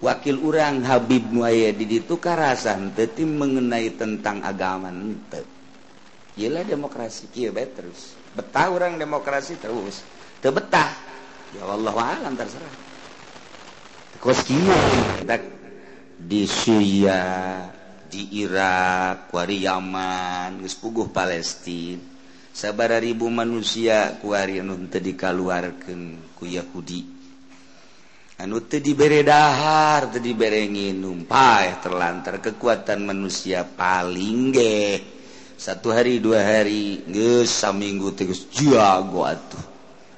wakil 0.02 0.38
urang 0.42 0.86
Habib 0.86 1.34
Muaya 1.34 1.74
did 1.74 2.06
itu 2.06 2.22
karasan 2.22 2.94
tetim 2.94 3.38
mengenai 3.38 3.94
tentang 3.98 4.46
agama 4.46 4.94
ente. 4.94 5.42
Ialah 6.38 6.64
demokrasi 6.70 7.34
kia 7.34 7.50
baik 7.50 7.72
terus. 7.74 8.14
Betah 8.38 8.70
orang 8.70 9.02
demokrasi 9.02 9.58
terus. 9.58 10.06
Tebetah 10.38 10.92
ya 11.58 11.66
Allah 11.66 11.96
alam 11.98 12.38
terserah. 12.38 12.76
Kos 14.22 14.46
kia 14.46 14.78
di 16.18 16.46
Syria 16.46 17.22
di 18.08 18.42
Irak 18.42 19.30
kuari 19.34 19.66
Yaman 19.66 20.62
geus 20.62 20.78
Palestine 21.10 22.02
Palestina 22.54 22.98
ribu 22.98 23.30
manusia 23.30 24.18
kuari 24.18 24.62
anu 24.62 24.78
teu 24.90 25.02
dikaluarkeun 25.02 26.34
ku 26.38 26.46
Yahudi. 26.46 27.17
anu 28.38 28.62
dibere 28.66 29.26
dahar 29.26 30.14
diberengin 30.14 30.98
numpa 30.98 31.82
terlantar 31.82 32.42
kekuatan 32.42 33.06
manusia 33.06 33.66
paling 33.66 34.54
ge. 34.54 35.02
Satu 35.58 35.90
hari 35.90 36.22
dua 36.22 36.46
hari 36.46 37.02
gesa 37.10 37.74
minggu 37.74 38.14
tegus 38.14 38.46
jago 38.54 39.26
atuh. 39.26 39.66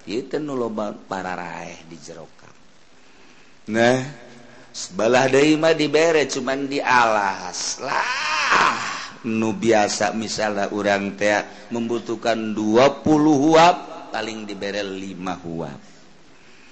Itu 0.03 0.35
nuloba 0.41 0.91
para 0.91 1.31
raih 1.37 1.79
di 1.87 1.95
jerokan 1.95 2.39
nah 3.69 4.01
sebelah 4.73 5.29
daima 5.29 5.77
dibere 5.77 6.25
cuman 6.25 6.65
di 6.65 6.81
alas 6.81 7.77
lah. 7.77 8.97
Nu 9.29 9.53
biasa 9.53 10.15
misalnya 10.15 10.71
orang 10.73 11.13
teh 11.19 11.69
membutuhkan 11.69 12.55
20 12.55 13.03
huap 13.43 13.75
paling 14.09 14.47
dibere 14.47 14.79
5 14.81 15.45
huap. 15.45 15.79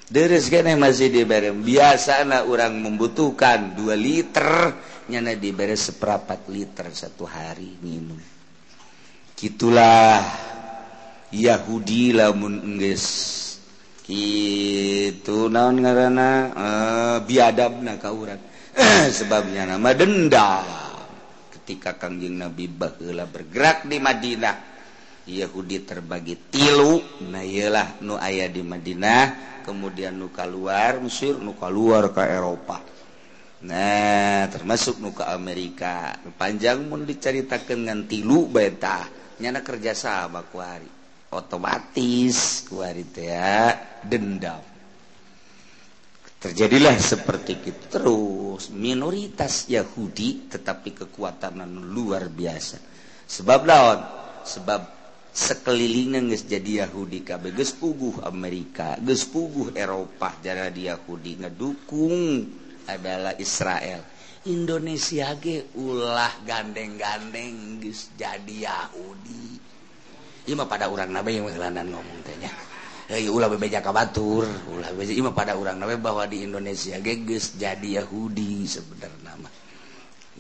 Dereskene 0.07 0.79
masih 0.79 1.11
diberem 1.11 1.59
biasa 1.59 2.23
anak 2.23 2.47
orang 2.47 2.79
membutuhkan 2.79 3.75
2 3.75 3.91
liter 3.99 4.71
nyana 5.11 5.35
diberre 5.35 5.75
seperempat 5.75 6.47
liter 6.47 6.87
satu 6.95 7.27
hari 7.27 7.75
minum. 7.83 8.15
Gitulah 9.35 10.23
Yahudi 11.35 12.15
lamun 12.15 12.63
enggeus 12.63 13.05
itu 14.07 15.51
naon 15.51 15.83
ngaranna? 15.83 16.31
Uh, 16.55 17.17
biadab 17.27 17.83
na 17.83 17.99
urang 18.07 18.39
sebabnya 19.19 19.67
nama 19.67 19.91
denda 19.91 20.63
ketika 21.51 21.99
kangjeng 21.99 22.39
Nabi 22.39 22.71
baheula 22.71 23.27
bergerak 23.27 23.83
di 23.83 23.99
Madinah 23.99 24.76
Yahudi 25.27 25.83
terbagi 25.83 26.49
tilu. 26.49 27.03
Nalah 27.27 27.99
Nu 28.01 28.15
aya 28.15 28.47
di 28.47 28.63
Madinah 28.63 29.47
kemudian 29.67 30.15
nuuka 30.15 30.47
luar 30.47 31.03
Mesir 31.03 31.35
muka 31.35 31.67
luar 31.67 32.15
ke 32.15 32.23
Eropa. 32.23 32.79
Nah 33.67 34.47
termasuk 34.47 35.03
muka 35.03 35.27
Amerika. 35.35 36.15
Panjang 36.39 36.87
pun 36.87 37.03
diceritakan 37.03 37.77
dengan 37.83 37.99
tilu 38.07 38.47
beta 38.47 39.03
nyana 39.43 39.59
kerjasa 39.59 40.31
Bakuari 40.31 40.87
otomatis 41.35 42.63
ya 43.19 43.75
dendam. 43.99 44.63
Terjadilah 46.37 46.95
seperti 46.95 47.53
itu 47.65 47.83
terus. 47.91 48.69
Minoritas 48.71 49.67
Yahudi 49.67 50.47
tetapi 50.47 50.95
kekuatan 51.03 51.65
luar 51.91 52.29
biasa. 52.31 52.77
Sebab 53.27 53.59
lawan 53.67 53.99
sebab 54.47 54.96
sekeliling 55.37 56.33
guys 56.33 56.49
jadi 56.49 56.89
Yahudi 56.89 57.21
KB 57.21 57.53
gespuguh 57.53 58.25
Amerika 58.25 58.97
gespuguh 58.97 59.77
Eropa 59.77 60.33
darah 60.41 60.73
Yahudi 60.73 61.45
ngedukung 61.45 62.41
adalah 62.89 63.37
Israel. 63.37 64.01
Indonesia 64.49 65.37
ge 65.37 65.69
ulah 65.77 66.41
gandeng-gandeng 66.41 67.77
guys 67.77 68.09
jadi 68.17 68.65
Yahudi. 68.65 69.61
Ieu 70.49 70.57
pada 70.65 70.89
orang 70.89 71.13
nabi 71.13 71.37
yang 71.37 71.45
ngelanan 71.45 71.85
ngomong 71.85 72.17
tanya 72.25 72.49
nya. 72.49 72.51
Hey, 73.07 73.29
ulah 73.29 73.47
bebeja 73.47 73.79
ka 73.79 73.93
ulah 73.93 74.89
bebeja 74.97 75.13
ieu 75.13 75.29
pada 75.37 75.53
orang 75.53 75.77
nabi 75.77 76.01
bahwa 76.01 76.25
di 76.25 76.49
Indonesia 76.49 76.97
geges 76.97 77.53
jadi 77.61 78.01
Yahudi 78.01 78.65
sebenarnya 78.65 79.37
mah. 79.37 79.53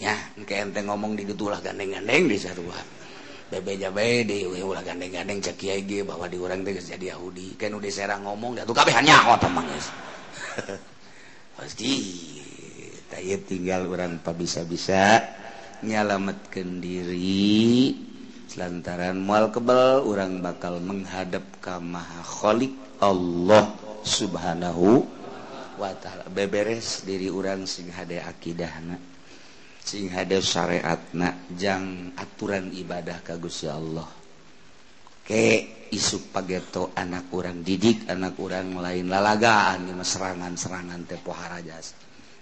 Nya 0.01 0.15
ente 0.33 0.81
ngomong 0.81 1.13
di 1.13 1.21
gitulah 1.29 1.61
gandeng-gandeng 1.61 2.25
di 2.25 2.37
sarua. 2.41 2.97
gandeng-gandeng 4.83 5.39
cekiaigi, 5.39 6.03
bahwa 6.03 6.27
di 6.27 6.35
orang 6.35 6.67
jadi 6.67 7.15
Yahudi. 7.15 7.55
Kan 7.55 7.75
udah 7.79 7.91
serang 7.91 8.27
ngomong 8.27 8.59
ya 8.59 8.63
tuh 8.67 8.75
kabehannya 8.75 9.15
oh 9.27 9.37
teman 9.39 9.63
guys 9.67 9.87
pasti 11.57 11.91
saya 13.07 13.35
tinggal 13.41 13.89
orang 13.89 14.21
pak 14.21 14.35
bisa-bisa 14.37 15.23
nyalamatkan 15.81 16.83
diri. 16.83 17.95
Selantaran 18.47 19.19
mual 19.19 19.51
kebal 19.51 20.05
orang 20.07 20.39
bakal 20.39 20.79
menghadap 20.79 21.43
ke 21.59 21.75
maha 21.83 22.23
kholik 22.23 22.73
Allah 23.03 23.73
subhanahu 24.05 25.03
wa 25.77 25.91
ta'ala. 25.97 26.25
Beberes 26.31 27.03
diri 27.05 27.27
orang 27.29 27.67
sing 27.69 27.91
hade 27.91 28.17
akidahna. 28.23 29.16
sing 29.87 30.11
hade 30.11 30.43
syariatna 30.43 31.47
jang 31.55 32.11
aturan 32.19 32.75
ibadah 32.75 33.23
kagus 33.23 33.63
ya 33.63 33.79
Allah. 33.79 34.11
Ke 35.23 35.77
isuk 35.91 36.35
pageto 36.35 36.91
anak 36.95 37.31
orang 37.31 37.63
didik 37.63 38.07
anak 38.11 38.35
orang 38.43 38.75
lain 38.75 39.07
lalagaan 39.07 39.87
di 39.87 39.93
serangan-serangan 39.95 41.07
tepo 41.07 41.31
harajas 41.31 41.95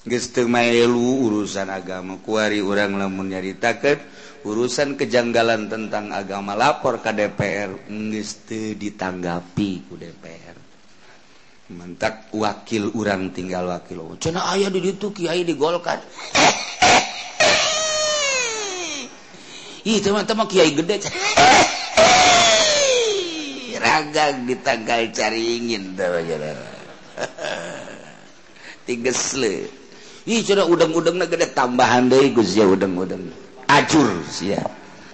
geus 0.06 0.30
Gestemailu 0.30 1.26
urusan 1.26 1.66
agama 1.74 2.22
kuari 2.22 2.62
orang 2.62 2.94
lamun 2.94 3.34
nyaritakeun 3.34 3.98
urusan 4.46 4.94
kejanggalan 5.02 5.66
tentang 5.66 6.14
agama 6.14 6.54
lapor 6.54 7.02
ke 7.02 7.10
DPR 7.10 7.90
ngeste 7.90 8.78
ditanggapi 8.78 9.90
ku 9.90 9.98
DPR 9.98 10.58
mentak 11.66 12.30
wakil 12.30 12.94
orang 12.94 13.34
tinggal 13.34 13.66
wakil. 13.66 14.14
Cina 14.22 14.54
ayah 14.54 14.70
di 14.70 14.86
ditu 14.86 15.10
kiai 15.10 15.42
digolkan. 15.42 15.98
Ih 19.86 20.02
teman-teman 20.02 20.50
kiai 20.50 20.74
gede. 20.74 20.98
Eh, 20.98 21.06
eh, 22.02 23.78
Ragang 23.78 24.50
ditanggal 24.50 25.14
caringin 25.14 25.94
teman-teman. 25.94 26.58
Tiges 28.90 29.38
le. 29.38 29.70
Ih 30.26 30.42
cina 30.42 30.66
udang-udang 30.66 31.22
gede 31.30 31.54
tambahan 31.54 32.10
deh 32.10 32.34
Gus 32.34 32.58
ya 32.58 32.66
udang-udang. 32.66 33.30
Acur 33.70 34.26
sih 34.26 34.58
ya, 34.58 34.62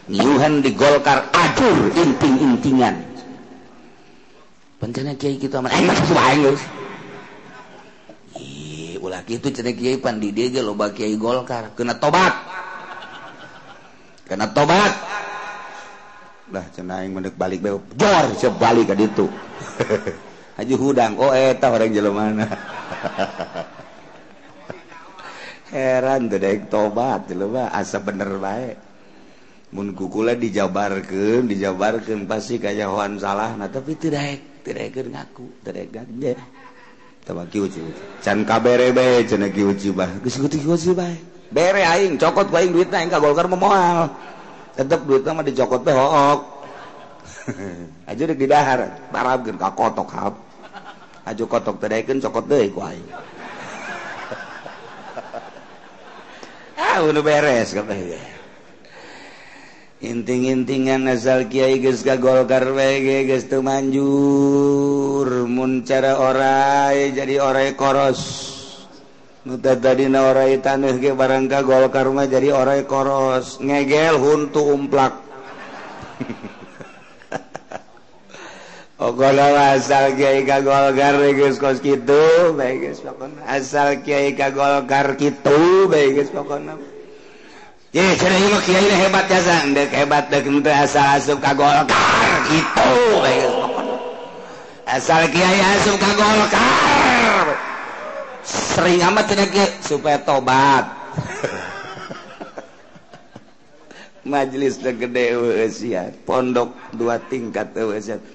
Nyuhan 0.07 0.63
di 0.63 0.71
Golkar 0.71 1.27
acur 1.35 1.91
inting-intingan. 1.91 2.95
Bencana 4.79 5.19
kiai 5.19 5.35
gitu 5.35 5.51
kita 5.51 5.59
aman. 5.59 5.67
Ayo 5.75 5.83
eh, 5.83 5.87
masuk 5.91 6.15
bahaya 6.15 6.47
Gus. 6.55 6.63
Ih 8.39 8.95
ulah 9.03 9.19
gitu 9.27 9.51
kita, 9.51 9.51
pencari 9.51 9.75
kiai 9.75 9.99
pandi 9.99 10.31
dia 10.31 10.47
gelo 10.47 10.79
ge 10.79 10.95
kiai 10.95 11.19
Golkar 11.19 11.75
kena 11.75 11.99
tobat. 11.99 12.50
karena 14.31 14.47
tobat. 14.55 14.95
Lah 16.55 16.63
cenaing 16.71 17.11
mendek 17.11 17.35
balik 17.35 17.59
beo 17.59 17.83
jor 17.99 18.31
sebalik 18.35 18.91
ke 18.91 18.95
itu 18.99 19.27
haji 20.59 20.75
hudang 20.75 21.15
oh 21.15 21.31
eh, 21.31 21.55
eta 21.55 21.71
orang 21.71 21.95
jelo 21.95 22.11
mana? 22.11 22.43
Heran 25.71 26.27
tuh 26.27 26.43
dek 26.43 26.67
tobat 26.67 27.31
jelema 27.31 27.71
asa 27.71 28.03
bener 28.03 28.35
baik 28.35 28.75
mun 29.71 29.95
kukula 29.95 30.35
dijabarkan 30.35 31.47
dijabarkan 31.47 32.27
pasti 32.27 32.59
kayak 32.59 32.83
kajahoan 32.83 33.15
salah 33.15 33.55
nah 33.55 33.71
tapi 33.71 33.95
tidak 33.95 34.43
tidak 34.67 34.91
teu 34.91 35.07
dek 35.07 35.15
ngaku 35.15 35.45
teu 35.63 35.71
dek 35.71 35.87
teu 37.23 37.39
kieu 37.47 37.71
can 38.19 38.43
kabere 38.43 38.91
bae 38.91 39.23
cenah 39.23 39.47
kieu 39.55 39.71
bah. 39.95 40.11
Geus 40.19 40.35
kieu 40.35 40.91
bae. 40.91 41.30
bere 41.51 41.83
aing 41.83 42.15
cokot 42.15 42.47
paling 42.47 42.71
duit 42.71 42.87
naing 42.87 43.11
golkar 43.11 43.47
memoal 43.51 44.07
tetep 44.75 45.03
duit 45.03 45.23
nama 45.27 45.43
dicokot 45.43 45.83
teh 45.83 45.93
hook. 45.93 46.41
Aja 48.09 48.23
dek 48.27 48.39
didahar 48.39 48.87
tarap 49.11 49.43
gen 49.43 49.57
kakotok 49.59 50.09
hap. 50.15 50.35
Aja 51.27 51.43
kotok 51.45 51.77
tedekeun 51.83 52.23
cokot 52.23 52.45
deui 52.47 52.71
ku 52.71 52.79
aing. 52.81 53.07
Ah 56.81 56.99
udah 57.07 57.23
beres 57.23 57.71
kata 57.71 57.93
dia 57.95 58.19
inting-intingan 60.01 61.05
asal 61.13 61.45
Kiai 61.45 61.77
geus 61.77 62.01
ka 62.01 62.17
Golkar 62.17 62.73
we 62.73 63.05
geus 63.29 63.45
teu 63.45 63.61
manjur. 63.61 65.45
Mun 65.45 65.85
cara 65.85 66.17
orai 66.17 67.13
jadi 67.13 67.37
orai 67.37 67.77
koros. 67.77 68.60
tadi 69.41 70.05
taditan 70.05 70.85
barangka 71.17 71.65
gol 71.65 71.89
karma 71.89 72.29
jadi 72.29 72.53
ora 72.53 72.77
koros. 72.85 73.57
Ngegel 73.57 74.21
huntu 74.21 74.61
umplak. 74.69 75.13
Oh, 79.01 79.17
asal 79.17 80.13
Kyai 80.13 80.45
kagolgar 80.45 81.17
kos 81.57 81.81
gitu 81.81 82.53
asal 83.49 83.97
Kyai 84.05 84.37
kagolgar 84.37 85.17
gitu 85.17 85.89
Kyai 87.89 88.93
hebat 89.01 89.25
jasan 89.25 89.73
dek 89.73 89.89
hebat 89.89 90.29
dek 90.29 90.45
asal 90.69 91.17
asup 91.17 91.41
kagolgar 91.41 91.89
gitu 92.45 92.93
asal 94.85 95.25
Kyai 95.33 95.59
asup 95.65 95.97
kagolgar 95.97 96.70
sering 98.71 99.03
amat 99.03 99.35
supaya 99.83 100.15
tobat. 100.23 100.85
Majelis 104.31 104.77
gede 104.77 105.33
pondok 106.23 106.77
dua 106.93 107.17
tingkat 107.17 107.73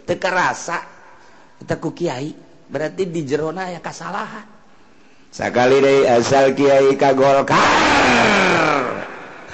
teka 0.02 0.34
rasa 0.34 0.82
kita 1.62 1.78
ku 1.78 1.94
Kiai 1.94 2.34
berarti 2.66 3.06
di 3.06 3.22
Jerona 3.22 3.70
ya 3.70 3.78
kesalahan 3.78 4.42
sekali 5.30 5.78
dari 5.78 6.02
asal 6.10 6.58
Kiai 6.58 6.90
kagolkar 6.98 8.82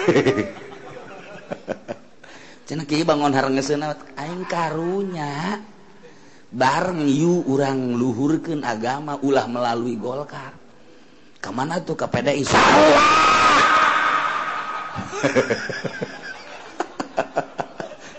Cina 2.67 2.89
Kiai 2.89 3.05
bangun 3.05 3.37
harang 3.37 3.53
harengeun 3.53 3.93
aing 4.17 4.49
karunya 4.49 5.61
bareng 6.53 7.09
yu 7.09 7.41
orang 7.49 7.97
luhurkan 7.97 8.61
agama 8.65 9.17
ulah 9.25 9.49
melalui 9.49 9.97
Golkar. 9.97 10.62
Ke 11.43 11.51
mana 11.51 11.83
tuh? 11.83 11.99
Ke 11.99 12.07
PDI 12.07 12.47
salah 12.47 13.03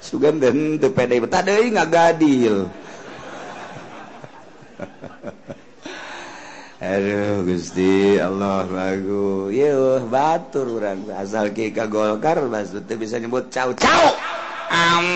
sugan 0.05 0.43
dan 0.43 0.78
teu 0.78 0.91
pede. 0.91 1.24
Tadi 1.24 1.71
nggak 1.71 1.89
gadil. 1.89 2.67
Aduh 6.84 7.47
Gusti 7.47 8.19
Allah 8.19 8.67
lagu 8.67 9.47
Yuh 9.47 10.03
batur 10.11 10.84
orang. 10.84 11.07
Asal 11.15 11.55
kika 11.55 11.88
golkar 11.88 12.43
maksudnya 12.43 12.99
bisa 12.99 13.15
nyebut 13.24 13.47
cau 13.47 13.71
cau 13.71 14.07
um, 14.74 15.07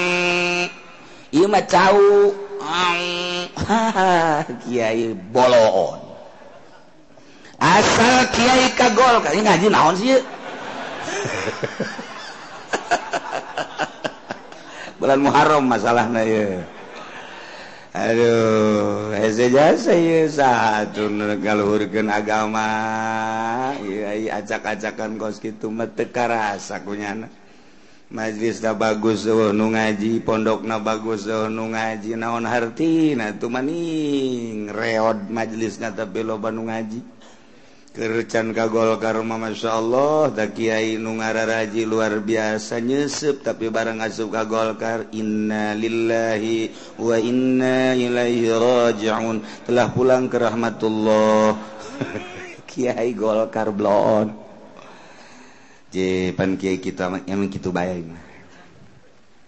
iya 1.33 1.45
mah 1.49 1.65
cau 1.65 2.31
um, 2.61 2.99
kiai 4.63 5.11
bolon 5.33 6.06
asal 7.57 8.29
Kyai 8.33 8.69
kagol 8.77 9.21
kali 9.25 9.41
ngaji 9.41 9.67
naon 9.69 9.95
sih? 9.97 10.17
Bulan 15.01 15.21
Muharram 15.21 15.65
masalah 15.65 16.09
na 16.09 16.25
ya 16.25 16.65
aduh 17.97 19.09
hese 19.17 19.49
jasa 19.49 19.97
ya 19.97 20.29
sahatun 20.29 21.17
ngaluhurkeun 21.41 22.13
agama 22.13 23.73
iya 23.81 24.37
acak-acakan 24.37 25.17
kos 25.17 25.41
gitu 25.41 25.73
meteka 25.73 26.29
teu 26.61 26.77
kunyana. 26.85 27.25
Majlis 28.07 28.63
dah 28.63 28.71
bagus 28.71 29.27
oh, 29.27 29.51
nu 29.51 29.75
ngaji 29.75 30.23
pondok 30.23 30.63
na 30.63 30.79
bagus 30.79 31.27
oh, 31.27 31.51
nu 31.51 31.75
ngaji 31.75 32.15
naon 32.15 32.47
hartina 32.47 33.35
tuh 33.35 33.51
maning. 33.51 34.71
Reod 34.71 35.27
majlis 35.27 35.75
na 35.83 35.91
tapi 35.91 36.23
lo 36.23 36.39
nu 36.39 36.71
ngaji. 36.71 37.16
Kercan 37.97 38.53
kagol 38.53 38.93
karma 39.01 39.41
Masya 39.41 39.73
Allah. 39.73 40.29
Da 40.29 40.45
Kyai 40.53 41.01
nu 41.01 41.17
ngararaji 41.17 41.81
luar 41.81 42.21
biasa 42.21 42.77
nyesep 42.77 43.41
tapi 43.41 43.73
barang 43.73 43.97
asup 44.05 44.37
kagolkar 44.37 45.09
innalillahi 45.09 46.69
wa 47.01 47.17
inna 47.17 47.97
ilaihi 47.97 48.53
telah 49.65 49.87
pulang 49.89 50.29
ke 50.29 50.37
rahmatullah. 50.37 51.57
Kyai 52.69 53.17
golkar 53.17 53.73
blon. 53.73 54.29
Jepan 55.89 56.53
Kyai 56.53 56.77
kita 56.77 57.09
emang 57.25 57.49
gitu 57.49 57.73
bayang 57.73 58.13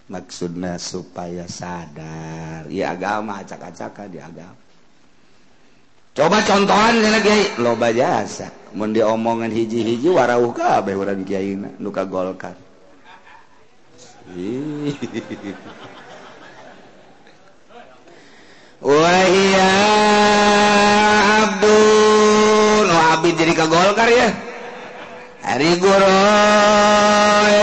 maksudnya 0.09 0.81
supaya 0.81 1.45
sadar. 1.45 2.65
Ya 2.65 2.97
agama 2.97 3.45
acak-acakan 3.45 4.09
di 4.09 4.17
agama. 4.17 4.68
coba 6.19 6.43
contohan 6.43 6.99
loba 7.63 7.95
jasa. 7.95 8.51
Mundi 8.75 8.99
omongan 8.99 9.49
hiji-hiji 9.49 10.11
warauh 10.11 10.51
kabeh 10.53 10.93
urang 10.93 11.25
kiaina 11.25 11.73
nu 11.79 11.89
kagolkan 11.89 12.53
wa 18.77 19.13
hiya 19.25 19.73
abdun 21.41 22.85
nu 22.85 22.93
abdi 22.93 23.29
jadi 23.33 23.53
kagolkar 23.57 24.05
ya? 24.13 24.29
Hari 25.41 25.81
guru 25.81 26.21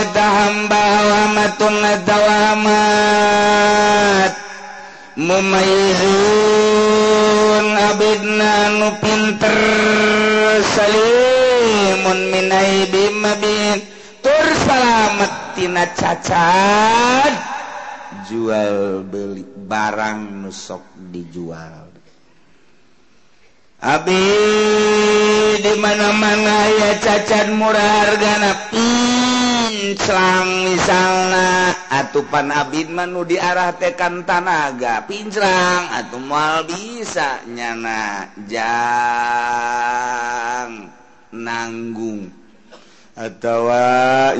eta 0.03 0.25
hamba 0.27 0.83
wamatun 1.07 1.75
eta 1.87 2.15
wamat 2.19 4.31
mumayyizun 5.15 7.16
abidna 7.97 8.77
nu 8.77 8.89
pinter 9.01 9.57
salimun 10.61 12.29
minai 12.29 12.85
bimabin 12.93 13.81
tur 14.21 14.45
salamet 14.69 15.33
tina 15.57 15.81
cacat. 15.97 17.33
Jual 18.29 19.01
beli 19.01 19.41
barang 19.41 20.45
nusok 20.45 21.09
dijual. 21.09 21.86
Abi 23.77 24.25
di 25.61 25.73
mana-mana 25.77 26.65
ya 26.81 26.97
cacat 26.97 27.53
murahharganapinlang 27.53 30.49
misalnya 30.65 31.77
atupan 31.85 32.49
Abid 32.49 32.89
Manu 32.89 33.21
diarah 33.21 33.77
tekan 33.77 34.25
tanaga. 34.25 35.05
Pincrang 35.05 35.93
atau 35.93 36.17
mal 36.17 36.65
bisa 36.65 37.45
nyana. 37.53 38.33
Jang 38.49 38.65
nanggung. 41.37 42.33
Atau 43.13 43.69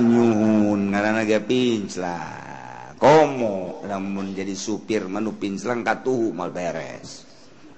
nyuhun 0.02 0.90
karena 0.90 1.14
naga 1.14 1.38
pinclang 1.46 2.98
komo 2.98 3.86
namun 3.86 4.34
jadi 4.34 4.58
supir 4.58 5.06
manu 5.06 5.38
pinclang 5.38 5.86
katuh 5.86 6.34
mal 6.34 6.50
beres. 6.50 7.30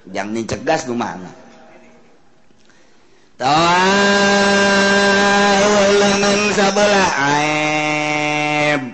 Jangan 0.08 0.48
cegas 0.48 0.88
lu 0.88 0.96
mana. 0.96 1.49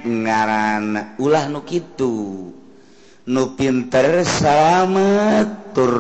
ngaran. 0.06 1.18
Ulah 1.18 1.50
nu 1.50 1.66
gitu 1.66 2.54
nu 3.26 3.58
pinter 3.58 4.22
salamet 4.22 5.74
tur 5.74 5.98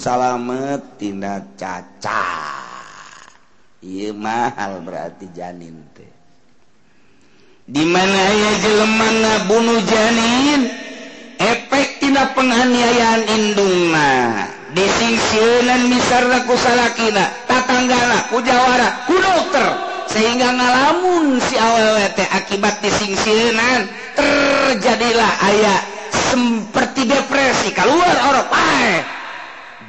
salamet 0.00 0.80
tindak 0.96 1.44
caca. 1.60 2.24
Iya 3.84 4.16
mahal 4.16 4.80
berarti 4.80 5.28
janin 5.36 5.76
teh. 5.92 6.08
Di 7.68 7.84
mana 7.84 8.22
ya 8.32 8.52
jelema 8.64 9.44
bunuh 9.44 9.84
janin? 9.84 10.72
Efek 11.36 12.00
tina 12.00 12.32
penganiayaan 12.32 13.22
indung 13.28 13.92
mah 13.92 14.55
disisinan 14.76 15.88
misarna 15.88 16.44
kusalakina 16.44 17.32
tatanggala 17.48 18.28
kujawara 18.28 19.08
ku 19.08 19.16
dokter. 19.16 19.66
Sehingga 20.06 20.54
ngalamun 20.54 21.40
si 21.42 21.58
awewe 21.58 22.06
teh 22.14 22.28
akibat 22.30 22.78
disingsinan 22.78 23.90
terjadilah 24.14 25.32
ayah 25.50 25.80
seperti 26.14 27.10
depresi 27.10 27.74
keluar 27.74 28.14
orang 28.30 28.46
pae 28.46 28.92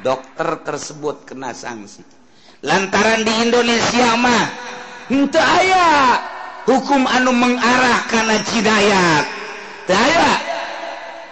dokter 0.02 0.58
tersebut 0.66 1.22
kena 1.22 1.54
sanksi. 1.54 2.02
Lantaran 2.66 3.22
di 3.22 3.30
Indonesia 3.46 4.18
mah 4.18 4.44
henteu 5.06 5.38
ayah 5.38 6.18
hukum 6.66 7.06
anu 7.06 7.30
mengarah 7.30 8.02
karena 8.10 8.36
jidayat 8.42 9.24
teu 9.86 10.57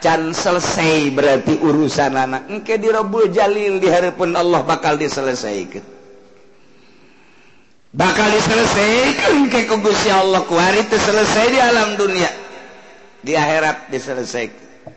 can 0.07 0.30
selesai 0.30 1.11
berarti 1.11 1.59
urusan 1.59 2.14
anak. 2.14 2.46
Engke 2.46 2.78
dirobul 2.78 3.26
jalil 3.34 3.82
diharapun 3.82 4.38
Allah 4.38 4.62
bakal 4.62 4.94
diselesaikan. 4.94 5.82
Bakal 7.90 8.28
diselesaikan 8.30 9.30
engke 9.42 9.66
kugusi 9.66 10.14
Allah. 10.14 10.46
Kuari 10.46 10.86
selesai 10.86 11.46
di 11.50 11.59
alam 11.59 11.98
dunia. 11.98 12.30
Di 13.18 13.34
akhirat 13.34 13.90
diselesaikan. 13.90 14.94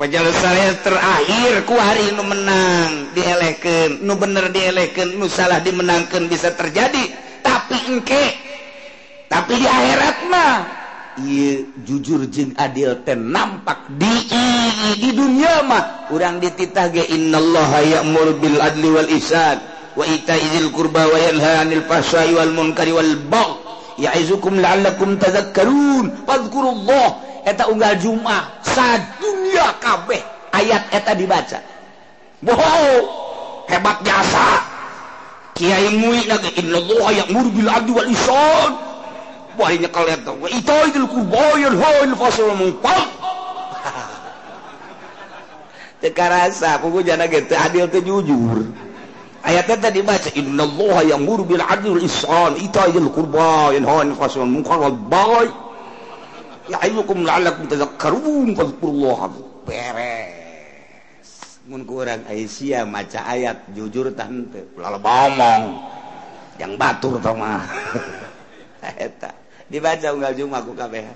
Penyelesaian 0.00 0.80
terakhir 0.80 1.68
kuari 1.68 2.16
nu 2.16 2.24
menang 2.24 3.12
dielehkan 3.12 4.00
nu 4.00 4.16
bener 4.16 4.48
dielehkan 4.48 5.20
nu 5.20 5.28
salah 5.28 5.60
dimenangkan 5.60 6.24
bisa 6.32 6.56
terjadi. 6.56 7.12
Tapi 7.44 7.76
engke 7.92 8.24
tapi 9.28 9.60
di 9.60 9.68
akhirat 9.68 10.16
mah 10.32 10.79
jujur 11.82 12.26
Jin 12.30 12.54
adil 12.54 13.02
ten 13.02 13.32
nampak 13.34 13.90
di 13.98 14.10
di 15.00 15.10
dunia 15.10 15.66
mah. 15.66 16.12
Urang 16.14 16.38
dititah 16.38 16.90
ge 16.90 17.06
innallaha 17.10 17.82
ya'mur 17.82 18.38
bil 18.38 18.58
adli 18.62 18.88
wal 18.90 19.10
ihsan 19.10 19.58
wa 19.98 20.06
itaizil 20.06 20.70
qurba 20.70 21.06
wa 21.06 21.18
yanha 21.18 21.66
'anil 21.66 21.82
fahsya'i 21.86 22.34
wal 22.34 22.52
munkari 22.54 22.94
wal 22.94 23.14
bagh. 23.26 23.52
Ya'izukum 24.00 24.62
la'allakum 24.62 25.18
tadhakkarun. 25.20 26.24
Fadhkurullah. 26.24 27.08
Eta 27.44 27.68
unggal 27.68 27.96
Jumat 28.00 28.64
sadunya 28.64 29.76
kabeh. 29.80 30.20
Ayat 30.54 30.88
eta 30.92 31.12
dibaca. 31.16 31.58
Wow 32.40 33.20
hebat 33.70 34.02
jasa. 34.02 34.66
Kiai 35.54 35.92
muid 35.94 36.26
lagi 36.26 36.50
innallaha 36.58 37.10
ya'mur 37.22 37.46
bil 37.54 37.68
adli 37.70 37.92
wal 37.94 38.10
ihsan. 38.10 38.89
wahnya 39.58 39.90
Wah 39.90 40.14
nyekalet 40.14 40.22
itu 40.22 40.32
Itoidil 40.62 41.08
kuboyil 41.08 41.74
hoil 41.74 42.10
fasul 42.14 42.54
mungkol. 42.54 43.00
Teu 46.00 46.16
karasa 46.16 46.80
pugujana 46.80 47.28
ge 47.28 47.44
teu 47.44 47.60
adil 47.60 47.84
teu 47.92 48.00
jujur. 48.00 48.64
Ayatnya 49.40 49.88
tadi 49.88 50.04
baca 50.04 50.28
inna 50.36 50.68
allah 50.68 51.16
yang 51.16 51.24
muru 51.24 51.48
bil 51.48 51.64
adli 51.64 51.88
wal 51.92 52.04
ihsan. 52.04 52.60
Itaa'il 52.60 53.08
qurba 53.08 53.72
yanha 53.72 54.04
'anil 54.04 54.16
fahsya'i 54.16 54.44
wal 54.44 54.52
munkar 54.52 54.78
wal 54.80 54.96
baghy 54.96 55.48
ya'idukum 56.68 57.24
la'allakum 57.24 57.64
tadhakkarun 57.68 58.52
fadhkurullaha. 58.52 59.28
Beres. 59.64 61.30
Mun 61.68 61.84
kurang 61.84 62.24
Aisyah 62.28 62.88
maca 62.88 63.20
ayat 63.28 63.68
jujur 63.76 64.12
tante 64.16 64.64
lalebomong 64.76 65.64
yang 66.60 66.76
batur 66.76 67.16
tau 67.20 67.32
tama 67.32 67.64
dibaca 69.70 70.06
unggal 70.10 70.32
jumaku 70.34 70.74
kabeh 70.74 71.06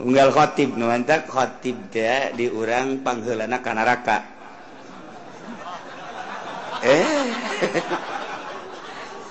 unggal 0.00 0.32
khotib 0.34 0.74
nu 0.74 0.90
mantap 0.90 1.28
khotib 1.28 1.76
teh 1.92 2.32
di 2.34 2.50
urang 2.50 3.04
pangheulana 3.04 3.60
ka 3.62 3.70
neraka 3.76 4.16
eh 6.82 7.06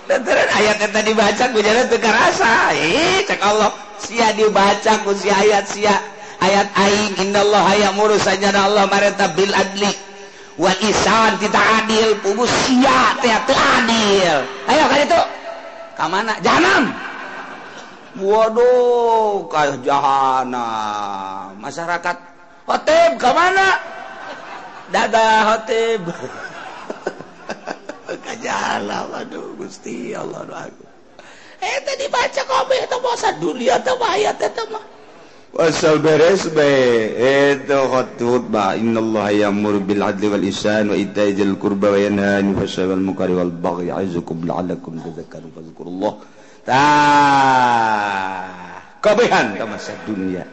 Tentuan 0.03 0.35
ayat 0.35 0.83
yang 0.83 0.91
tadi 0.91 1.15
baca 1.15 1.43
ku 1.55 1.63
jalan 1.63 1.87
teu 1.87 1.95
karasa. 1.95 2.75
Eh, 2.75 3.23
cek 3.23 3.39
Allah 3.39 3.71
sia 3.95 4.35
dibaca 4.35 4.99
ku 4.99 5.15
si 5.15 5.31
ayat 5.31 5.63
sia 5.63 5.95
ayat 6.43 6.67
aing 6.75 7.23
innallaha 7.23 7.71
ya'muru 7.79 8.19
sajada 8.19 8.67
Allah 8.67 8.83
mareta 8.91 9.31
bil 9.31 9.47
adli 9.55 9.87
wal 10.59 10.75
isan 10.83 11.39
tidak 11.39 11.63
adil 11.79 12.19
pugus 12.19 12.51
sia 12.67 13.15
teh 13.23 13.31
teu 13.47 13.55
adil. 13.55 14.43
Ayo 14.67 14.83
kan 14.91 14.99
itu. 15.07 15.21
Ka 15.95 16.05
mana? 16.11 16.35
Jahanam. 16.43 17.12
Waduh 18.13 19.49
kayak 19.49 19.81
jahana. 19.81 20.67
Masyarakat 21.57 22.17
hotib 22.69 23.11
ke 23.17 23.29
mana 23.33 23.77
dada 24.93 25.53
hotib. 25.53 26.03
Kajala 28.25 29.09
waduh 29.09 29.57
gusti 29.57 30.13
Allah 30.13 30.45
aku 30.45 30.83
eh 31.63 31.79
tadi 31.87 32.05
baca 32.11 32.41
kopi 32.43 32.75
itu 32.83 32.97
bosan 32.99 33.39
dunia 33.39 33.79
itu 33.79 33.93
bahaya 33.95 34.35
itu 34.35 34.63
mah. 34.67 34.83
Wasal 35.53 36.01
beres 36.01 36.49
be 36.49 36.69
itu 37.53 37.79
khutbah. 37.87 38.73
Innallaha 38.73 39.31
ya'muru 39.47 39.85
bil 39.85 40.01
adli 40.01 40.27
wal 40.27 40.45
ihsan 40.49 40.89
wa 40.89 40.97
ita'i 40.97 41.37
dzil 41.37 41.55
qurba 41.61 41.93
wa 41.93 41.99
yanha 42.01 42.41
'anil 42.41 42.57
fahsya'i 42.57 42.89
wal 42.89 43.03
munkari 43.05 43.37
wal 43.37 43.53
baghi. 43.53 43.93
Ya'izukum 43.93 44.43
la'allakum 44.49 44.97
tadhakkarun 44.97 45.53
fadhkurullah 45.53 46.13
kebehan 49.03 49.59
masa 49.67 49.91
dunia 50.07 50.47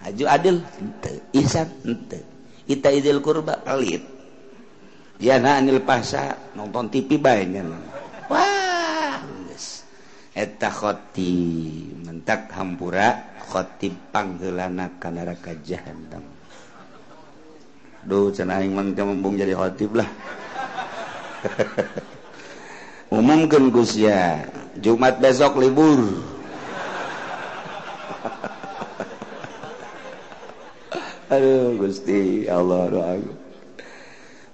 Haju 0.00 0.24
adil 0.26 0.56
ente. 0.80 1.12
Ihsan 1.36 1.68
ente. 1.84 2.24
Ita 2.64 2.88
idil 2.88 3.20
kurba 3.20 3.60
pelit. 3.60 4.00
Yana 5.20 5.60
anil 5.60 5.84
pasa 5.84 6.40
nonton 6.56 6.88
TV 6.88 7.20
banyak. 7.20 7.68
Wah, 8.32 9.20
geus. 9.20 9.84
Eta 10.32 10.72
khoti 10.72 11.36
mentak 12.00 12.48
hampura 12.56 13.36
khotib 13.44 13.92
pangheulana 14.08 14.96
ka 14.96 15.12
neraka 15.12 15.52
jahanam. 15.60 16.24
Duh, 18.00 18.32
cenah 18.32 18.64
aing 18.64 18.72
mah 18.72 18.88
teu 18.96 19.12
jadi 19.36 19.52
khotib 19.52 20.00
lah. 20.00 20.08
Umumkeun 23.12 23.68
Gus 23.68 24.00
ya. 24.00 24.48
Jumat 24.78 25.18
besok 25.18 25.58
libur. 25.58 25.98
Aduh 31.34 31.74
Gusti 31.74 32.46
Allah 32.46 32.86
doaku 32.86 33.40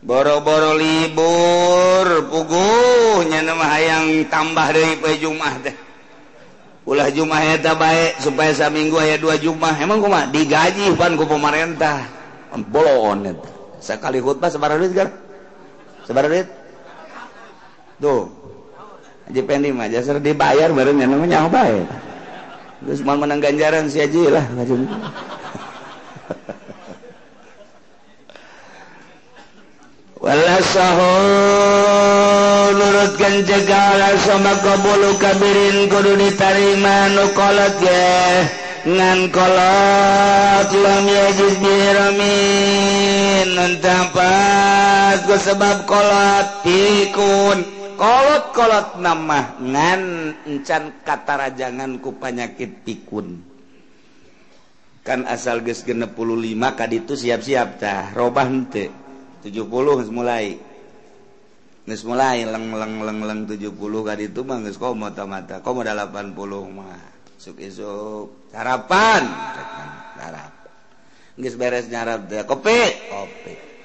boro-boro 0.06 0.78
libur 0.78 2.30
puguhnya 2.30 3.42
nama 3.42 3.66
hayang 3.74 4.30
tambah 4.30 4.70
dari 4.70 4.94
pe 5.02 5.18
Jumah 5.18 5.54
teh. 5.66 5.74
Ulah 6.86 7.10
Jumah 7.10 7.58
eta 7.58 7.74
baik 7.74 8.22
supaya 8.22 8.54
saminggu 8.54 8.94
aya 9.02 9.18
dua 9.18 9.34
Jumah 9.34 9.74
emang 9.82 9.98
kumaha? 9.98 10.30
Digaji 10.30 10.94
pan 10.94 11.18
ku 11.18 11.26
pemerintah. 11.26 12.06
Bolon 12.70 13.34
eta. 13.34 13.50
Sekali 13.82 14.22
khutbah 14.22 14.48
sebarang 14.48 14.78
duit 14.78 14.94
kan 14.94 15.10
sebarang 16.06 16.30
duit? 16.30 16.48
Tuh. 17.98 18.45
Haji 19.26 19.42
Pendi 19.42 19.74
mah 19.74 19.90
jasar 19.90 20.22
dibayar 20.22 20.70
namanya 20.70 21.50
apa 21.50 21.66
ya 21.66 21.82
terus 22.86 23.02
mau 23.02 23.18
menang 23.18 23.42
ganjaran 23.42 23.90
si 23.90 23.98
Haji 23.98 24.30
lah 24.30 24.46
wala 30.26 30.58
nurutkan 32.74 33.46
jegala 33.46 34.10
sama 34.26 34.58
kabulu 34.58 35.14
kabirin 35.22 35.86
kudu 35.86 36.18
ditarima 36.18 37.14
nukolot 37.14 37.78
ya 37.78 38.42
ngan 38.86 39.30
kolot 39.34 40.70
lam 40.70 41.04
yajid 41.06 41.54
biramin 41.58 43.46
nantapat 43.58 45.26
gue 45.26 45.38
sebab 45.42 45.86
kolot 45.90 46.46
pikun 46.62 47.75
kolot-kolot 47.96 49.00
nama 49.00 49.56
ngan 49.58 50.02
encan 50.44 51.02
kata 51.02 51.34
rajangan 51.48 51.98
ku 51.98 52.14
penyakit 52.20 52.84
pikun. 52.84 53.42
Kan 55.02 55.24
asal 55.26 55.64
ges 55.64 55.82
genep 55.82 56.14
puluh 56.14 56.36
lima 56.36 56.76
kad 56.76 56.92
itu 56.92 57.16
siap-siap 57.16 57.78
tah 57.80 58.12
robah 58.12 58.46
ente 58.46 58.90
70 59.42 60.10
mulai. 60.10 60.58
Nges 61.86 62.02
mulai 62.02 62.42
leng 62.42 62.74
leng 62.74 62.94
leng 63.06 63.20
leng 63.22 63.40
tujuh 63.46 63.70
puluh 63.70 64.02
kad 64.02 64.18
itu 64.18 64.42
mah 64.42 64.58
nges 64.58 64.74
komo 64.74 65.06
tamata 65.14 65.62
komo 65.62 65.86
delapan 65.86 66.34
puluh 66.34 66.66
mah. 66.66 67.14
Suk 67.38 67.62
isuk 67.62 68.50
sarapan 68.50 69.22
harapan. 70.18 70.50
Nges 71.38 71.54
beres 71.54 71.86
nyarap 71.86 72.26
teh. 72.26 72.42
Kopi. 72.42 72.80
Kopi. 73.12 73.75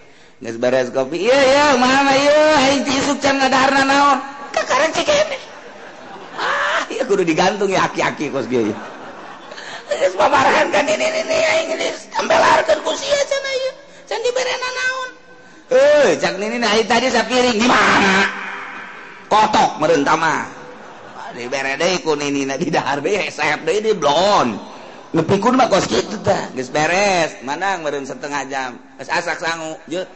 beres 0.41 0.89
kopi 0.89 1.29
iya 1.29 1.37
iya 1.37 1.65
mama 1.77 2.13
iya 2.17 2.41
haiti 2.65 2.97
sukcan 3.05 3.37
ngadarna 3.37 3.81
naon 3.85 4.17
kakaran 4.49 4.89
cek 4.89 5.05
ini 5.05 5.37
ah 6.41 6.81
iya 6.89 7.05
kudu 7.05 7.21
digantung 7.21 7.69
ya 7.69 7.85
aki-aki 7.85 8.33
kos 8.33 8.49
gaya 8.49 8.73
Terus 9.91 10.15
paparkan 10.15 10.71
kan 10.71 10.87
ini 10.87 11.03
ini 11.03 11.19
ini 11.27 11.35
aing 11.35 11.69
geus 11.75 12.07
tambelarkeun 12.15 12.79
ku 12.79 12.95
sia 12.95 13.21
cenah 13.27 13.53
ieu. 13.59 13.71
Can 14.07 14.19
diberena 14.23 14.69
naon? 14.71 15.09
Eh, 15.71 16.09
cak 16.15 16.39
ini 16.39 16.57
nah 16.57 16.71
tadi 16.87 17.11
sapiring 17.11 17.59
di 17.59 17.67
mana? 17.67 18.23
Kotok 19.27 19.83
merentama. 19.83 20.47
tama. 20.47 21.15
Ah, 21.19 21.29
Dibere 21.35 21.75
deui 21.75 21.99
ku 21.99 22.15
nini 22.15 22.47
na 22.47 22.55
di 22.55 22.71
dahar 22.71 23.03
deui 23.03 23.27
sehep 23.27 23.67
deui 23.67 23.83
di 23.83 23.91
blon. 23.91 24.70
ngepikun 25.11 25.59
mah 25.59 25.67
kos 25.67 25.87
kitu 25.87 26.17
tah. 26.23 26.49
Geus 26.55 26.71
beres. 26.71 27.35
Manang 27.43 27.83
meureun 27.83 28.07
setengah 28.07 28.47
jam. 28.47 28.79
Geus 28.99 29.09
asak 29.11 29.39
sangu. 29.39 29.75
Jeung 29.91 30.07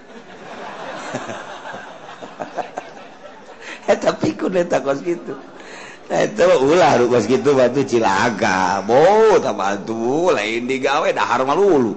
eta 3.92 4.12
pikun 4.18 4.58
eta 4.58 4.82
kos 4.82 5.02
kitu. 5.04 5.36
Nah 6.06 6.22
itu 6.22 6.46
ulah 6.46 7.02
ru 7.02 7.10
kos 7.10 7.26
kitu 7.26 7.58
batu 7.58 7.82
cilaka 7.82 8.86
bo 8.86 9.42
tabantu 9.42 10.30
lain 10.34 10.70
digawe 10.70 11.10
dahar 11.12 11.44
mah 11.44 11.58
lulu. 11.58 11.94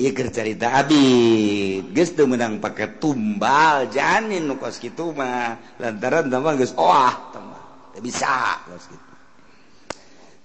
Ieu 0.00 0.16
keur 0.16 0.32
carita 0.32 0.80
abi 0.80 1.84
geus 1.92 2.16
teu 2.16 2.24
meunang 2.24 2.56
tumbal. 2.96 3.92
Janin 3.92 4.48
nu 4.48 4.56
kos 4.56 4.80
kitu 4.80 5.12
mah. 5.12 5.60
Lantaran 5.76 6.32
tamah 6.32 6.56
geus 6.56 6.72
oah 6.76 7.12
tamah 7.34 7.60
bisa 8.00 8.64
kos 8.64 8.88
kitu. 8.88 9.09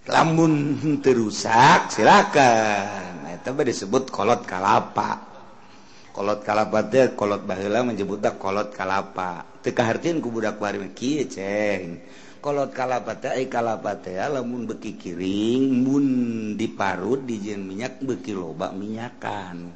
lamun 0.05 0.53
terusak 1.01 1.89
silakan. 1.89 3.25
Nah, 3.25 3.33
itu 3.33 3.49
disebut 3.49 4.13
kolot 4.13 4.45
kalapa. 4.45 5.33
Kolot 6.13 6.45
kalapa 6.45 6.85
teh 6.87 7.11
kolot 7.17 7.43
bahula 7.43 7.81
menyebutnya 7.81 8.37
kolot 8.37 8.71
kalapa. 8.71 9.43
Teka 9.65 9.81
hartin 9.81 10.21
ku 10.21 10.29
budak 10.29 10.61
bari 10.61 10.79
kieu 10.93 11.25
ceng 11.25 12.05
kolot 12.45 12.69
kalapa 12.77 13.17
teh 13.17 13.33
ai 13.33 13.49
kalapa 13.49 13.97
teh 13.97 14.21
ah, 14.21 14.29
lamun 14.29 14.69
beki 14.69 15.01
kiring 15.01 15.81
mun 15.81 16.05
diparut 16.53 17.25
dijieun 17.25 17.65
minyak 17.65 17.97
beki 18.05 18.37
loba 18.37 18.69
minyakan. 18.69 19.73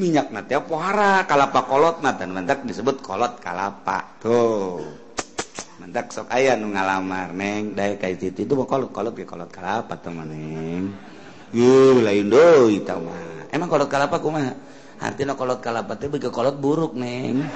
Minyak 0.00 0.32
teh 0.48 0.56
pohara 0.64 1.28
kalapa 1.28 1.68
kolot 1.68 2.00
nah 2.00 2.16
mantak 2.16 2.64
disebut 2.64 3.04
kolot 3.04 3.36
kalapa 3.44 4.16
tuh. 4.16 5.05
mendak 5.76 6.12
sok 6.12 6.28
aya 6.32 6.56
nu 6.56 6.72
ngalamar 6.72 7.32
neng. 7.36 7.76
Daya 7.76 7.96
kayak 8.00 8.20
titi 8.20 8.44
itu 8.44 8.52
mau 8.56 8.68
kolot 8.68 8.90
kolot 8.92 9.12
ya 9.16 9.26
kolot 9.28 9.50
kalapa 9.52 9.94
teman 10.00 10.28
neng. 10.32 10.92
Yuh 11.52 12.00
lain 12.00 12.28
doi 12.28 12.80
mah. 12.82 13.50
Emang 13.52 13.68
kolot 13.68 13.88
kalapa 13.88 14.18
kumaha? 14.18 14.52
Artinya 15.00 15.36
kolot 15.36 15.60
kalapa 15.60 15.94
teh 15.96 16.08
bagi 16.08 16.28
kolot 16.28 16.56
buruk 16.58 16.96
neng. 16.96 17.44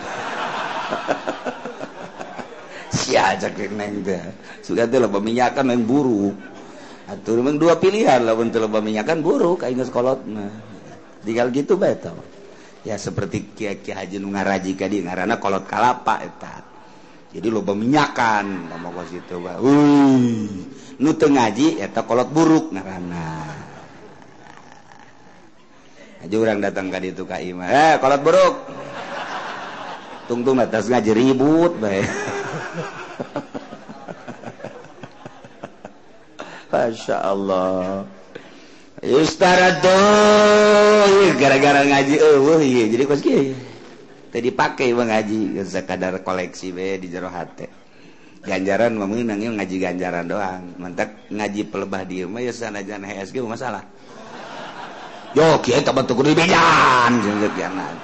Si 2.91 3.15
ajak 3.15 3.55
neng 3.71 4.03
teh. 4.03 4.23
Sudah 4.67 4.85
teh 4.87 4.99
lebah 4.99 5.23
minyakan 5.23 5.73
yang 5.73 5.83
buruk. 5.87 6.35
Atau 7.11 7.39
memang 7.39 7.59
dua 7.59 7.75
pilihan 7.79 8.23
lah 8.23 8.39
untuk 8.39 8.67
lebah 8.67 8.83
minyakan 8.83 9.23
buruk 9.23 9.67
kayak 9.67 9.89
kolot 9.91 10.23
mah. 10.27 10.53
Tinggal 11.23 11.53
gitu 11.53 11.77
betul 11.77 12.17
ya 12.81 12.97
seperti 12.97 13.53
kia 13.53 13.77
kia 13.77 14.01
haji 14.01 14.17
nu 14.17 14.33
ngaraji 14.33 14.73
kadi 14.73 15.05
ngarana 15.05 15.37
kolot 15.37 15.69
kalapa 15.69 16.25
etat 16.25 16.65
jadi 17.31 17.47
loba 17.47 17.79
minyakan 17.79 18.67
sama 18.67 18.91
was 18.91 19.11
itu 19.15 19.39
nu 21.01 21.11
teu 21.17 21.31
ngaji 21.31 21.81
eta 21.81 22.03
kolot 22.05 22.29
buruk 22.29 22.75
ngaranna 22.75 23.51
aja 26.21 26.37
orang 26.37 26.61
datang 26.61 26.93
ka 26.93 27.01
ditu 27.01 27.25
ka 27.25 27.41
imah 27.41 27.69
eh 27.71 27.95
kolot 27.97 28.21
buruk. 28.21 28.55
Tungtung 30.29 30.63
atas 30.63 30.87
ngaji 30.87 31.11
ribut 31.11 31.75
bae. 31.83 32.07
Masya 36.71 37.17
Allah. 37.19 38.07
Yustara 39.03 39.81
gara-gara 41.35 41.83
ngaji 41.83 42.15
eh 42.21 42.37
uh, 42.39 42.63
jadi 42.63 43.05
kos 43.09 43.25
kieu. 43.25 43.70
tadi 44.31 44.55
dipakai 44.55 44.95
mengaji 44.95 45.59
kadar 45.85 46.23
koleksi 46.23 46.71
be 46.71 46.97
di 47.03 47.11
jero 47.11 47.29
hati 47.29 47.67
ganjaran 48.41 48.97
memenang 48.97 49.61
ngaji 49.61 49.77
ganjaran 49.77 50.25
doang. 50.25 50.63
Mantap 50.81 51.13
ngaji 51.29 51.69
pelebah 51.69 52.03
di 52.09 52.25
rumah 52.25 52.41
ya 52.41 52.53
sanajan 52.55 53.05
HSG 53.05 53.45
masalah 53.45 53.85
yo 55.37 55.63
kiai 55.63 55.85
kabar 55.85 56.03
tuh 56.09 56.19
di 56.25 56.35
bejan 56.35 57.23
jengket 57.23 57.55
kanan 57.55 57.95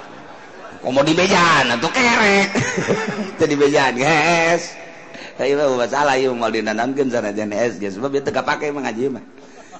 komo 0.79 1.03
di 1.03 1.19
bejan? 1.19 1.75
Atau 1.75 1.91
kerek. 1.91 2.49
Tadi 3.41 3.55
bejan 3.59 3.99
guys 3.99 4.87
tapi 5.37 5.53
mah 5.53 5.69
masalah 5.77 6.17
yuk 6.17 6.33
mau 6.33 6.49
dinanamkan 6.49 7.13
sanajan 7.13 7.53
HSG 7.53 8.01
sebab 8.01 8.09
dia 8.09 8.25
teka 8.25 8.41
pakai 8.41 8.73
mengaji 8.73 9.13
mah 9.13 9.25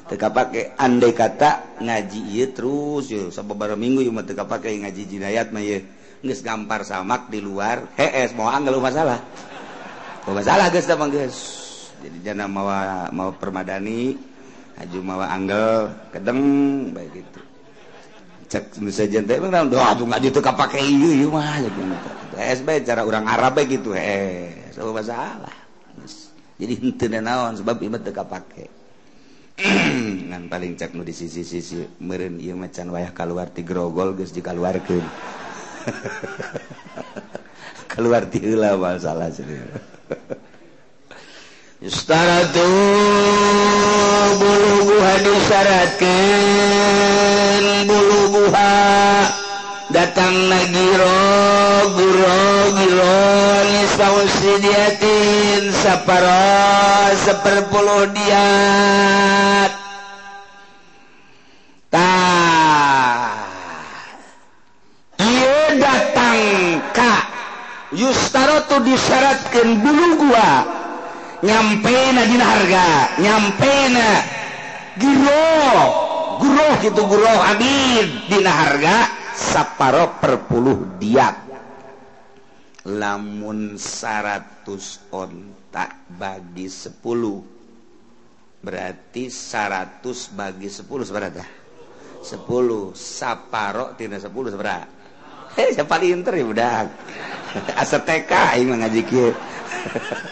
teka 0.05 0.29
pakai 0.29 0.77
andai 0.77 1.17
kata 1.17 1.81
ngaji 1.81 2.21
iya 2.29 2.47
terus 2.53 3.09
yo 3.09 3.33
sebab 3.33 3.73
minggu 3.73 4.05
yuk 4.05 4.21
mah 4.21 4.25
teka 4.29 4.45
pakai 4.45 4.85
ngaji 4.85 5.03
jinayat 5.09 5.57
mah 5.57 5.65
ya 5.65 5.81
geus 6.27 6.43
gampar 6.43 6.83
samak 6.83 7.31
di 7.31 7.41
luar. 7.41 7.87
Hees 7.95 8.35
mau 8.35 8.51
anggal 8.51 8.79
masalah. 8.83 9.23
Mau 10.27 10.35
masalah 10.35 10.69
geus 10.75 10.91
emang 10.91 11.11
geus. 11.15 11.39
jadi 11.97 12.33
jana 12.33 12.45
mawa 12.47 13.09
mawa 13.11 13.33
permadani 13.35 14.15
aju 14.77 14.99
mawa 15.01 15.33
angel 15.33 15.91
kedeng 16.13 16.41
baik 16.93 17.11
gitu. 17.19 17.41
Cek 18.47 18.79
nusa 18.79 19.11
jente 19.11 19.35
emang 19.35 19.67
doa 19.67 19.97
tuh 19.99 20.07
nggak 20.07 20.31
gitu 20.31 20.39
kapake 20.39 20.79
ieu 20.79 21.27
ieu 21.27 21.29
mah 21.33 21.59
gitu 21.59 21.83
hees 22.39 22.63
bae 22.63 22.79
cara 22.85 23.03
orang 23.03 23.27
Arab 23.27 23.59
bae 23.59 23.67
gitu 23.67 23.91
hees 23.97 24.77
oh 24.79 24.93
masalah. 24.93 25.57
Jadi 26.57 26.73
henteu 26.79 27.09
naon 27.21 27.59
sebab 27.59 27.77
ieu 27.83 27.91
teka 27.99 28.23
kapake. 28.23 28.71
Ngan 29.57 30.53
paling 30.53 30.77
cek 30.77 30.93
nu 30.93 31.01
di 31.01 31.17
sisi-sisi 31.17 32.01
meren 32.05 32.37
iya 32.37 32.53
macan 32.53 32.93
wayah 32.93 33.17
keluar 33.17 33.49
ti 33.49 33.65
grogol 33.65 34.13
geus 34.13 34.37
dikaluarkeun. 34.37 35.05
keluar 37.93 38.27
tila 38.29 38.77
masalah 38.77 39.31
sini. 39.31 39.57
sendiri 41.87 42.75
bulu 44.37 44.91
buha 44.91 45.15
disyaratkan 45.23 46.11
bulu 47.87 48.35
buha 48.35 48.75
datang 49.95 50.35
lagi 50.51 50.75
giro 50.75 51.23
giro 51.95 52.43
nisausidiatin 53.71 55.71
saparo 55.71 57.15
seperpuluh 57.23 58.11
diat 58.11 59.86
Yustarotu 67.97 68.85
disyaratkan 68.85 69.81
bulu 69.81 70.29
gua 70.29 70.69
nyampe 71.41 71.97
na 72.13 72.23
dina 72.29 72.45
harga 72.45 72.87
nyampe 73.17 73.75
na 73.89 74.09
giro 75.01 75.57
guruh 76.37 76.77
gitu 76.85 77.03
guruh 77.09 77.41
abid 77.57 78.29
dina 78.29 78.53
harga 78.53 79.09
saparo 79.33 80.21
perpuluh 80.21 81.01
diak. 81.01 81.49
Lamun 82.87 83.81
100 83.81 84.63
ontak 85.11 86.07
bagi 86.07 86.69
10 86.69 87.01
berarti 88.61 89.27
100 89.33 90.37
bagi 90.37 90.69
10 90.69 90.85
seberapa 90.85 91.45
10 92.21 92.45
saparo 92.95 93.97
tina 93.99 94.21
10 94.21 94.55
seberapa 94.55 94.96
eh 95.57 95.73
siapa 95.73 95.97
inter 96.05 96.37
ya 96.37 96.45
budak? 96.45 96.87
Asa 97.73 98.05
TK 98.05 98.33
aing 98.57 98.69
mah 98.69 98.85
ngaji 98.85 99.03
kieu 99.09 99.33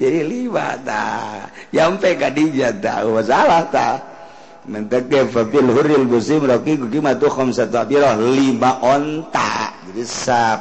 jadi 0.00 0.24
lima 0.24 0.80
ta. 0.80 1.44
nyampe 1.68 2.16
ka 2.16 2.32
dijat 2.32 2.80
ta, 2.80 3.04
masalah 3.04 3.68
tah 3.68 4.00
mentek 4.68 5.32
fafil 5.32 5.72
huril 5.72 6.04
busim 6.04 6.44
roki 6.44 6.76
kuki 6.76 7.00
matu 7.00 7.28
khamsatu 7.28 7.76
abiroh 7.76 8.16
lima 8.20 8.84
onta. 8.84 9.72
Jadi 9.88 10.04
sab 10.04 10.60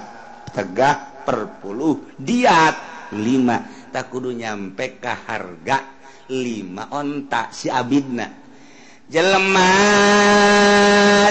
tegah 0.56 1.24
perpuluh 1.28 2.16
diat 2.16 2.76
lima. 3.16 3.88
Tak 3.92 4.12
kudu 4.12 4.36
nyampe 4.36 5.00
ka 5.00 5.28
harga 5.28 5.78
lima 6.32 6.92
onta 6.92 7.52
si 7.52 7.72
abidna. 7.72 8.47
jelemah 9.08 9.64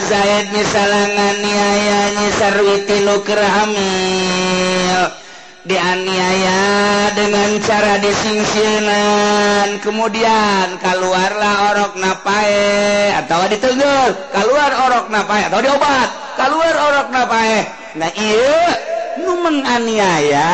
Zaid 0.01 0.49
misalangan 0.49 1.37
niayanya 1.45 2.29
sarwiti 2.41 3.05
nuker 3.05 3.37
hamil 3.37 5.13
dianiaya 5.69 6.63
dengan 7.13 7.59
cara 7.61 8.01
disingsinan 8.01 9.83
kemudian 9.85 10.79
keluarlah 10.81 11.75
orok 11.75 12.01
napae 12.01 13.13
atau 13.13 13.45
ditegur 13.51 14.15
keluar 14.33 14.73
orok 14.89 15.13
napae 15.13 15.45
atau 15.45 15.61
diobat 15.61 16.09
keluar 16.39 16.75
orok 16.81 17.09
napae. 17.13 17.67
Nah 17.99 18.13
iya 18.15 18.73
nu 19.21 19.41
menganiaya 19.43 20.53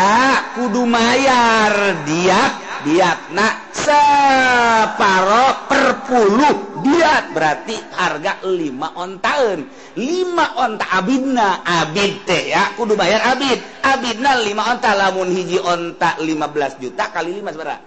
kudu 0.58 0.86
mayar 0.86 2.02
diak 2.06 2.50
diak 2.86 3.18
nak 3.36 3.68
separo 3.74 5.70
per 5.70 5.91
perpuluh 6.12 6.84
diat 6.84 7.32
berarti 7.32 7.76
harga 7.96 8.44
5 8.44 9.00
on 9.00 9.10
tahun 9.24 9.58
5 9.96 10.60
onta 10.60 10.86
Abidna. 10.92 11.48
Abid 11.64 12.28
teh 12.28 12.52
ya 12.52 12.76
kudu 12.76 12.92
bayar 12.92 13.32
Abid. 13.32 13.56
Abidna 13.80 14.36
5 14.36 14.52
onta 14.76 14.92
lamun 14.92 15.32
hiji 15.32 15.56
onta 15.56 16.20
15 16.20 16.84
juta 16.84 17.08
kali 17.08 17.40
5 17.40 17.56
seberapa? 17.56 17.80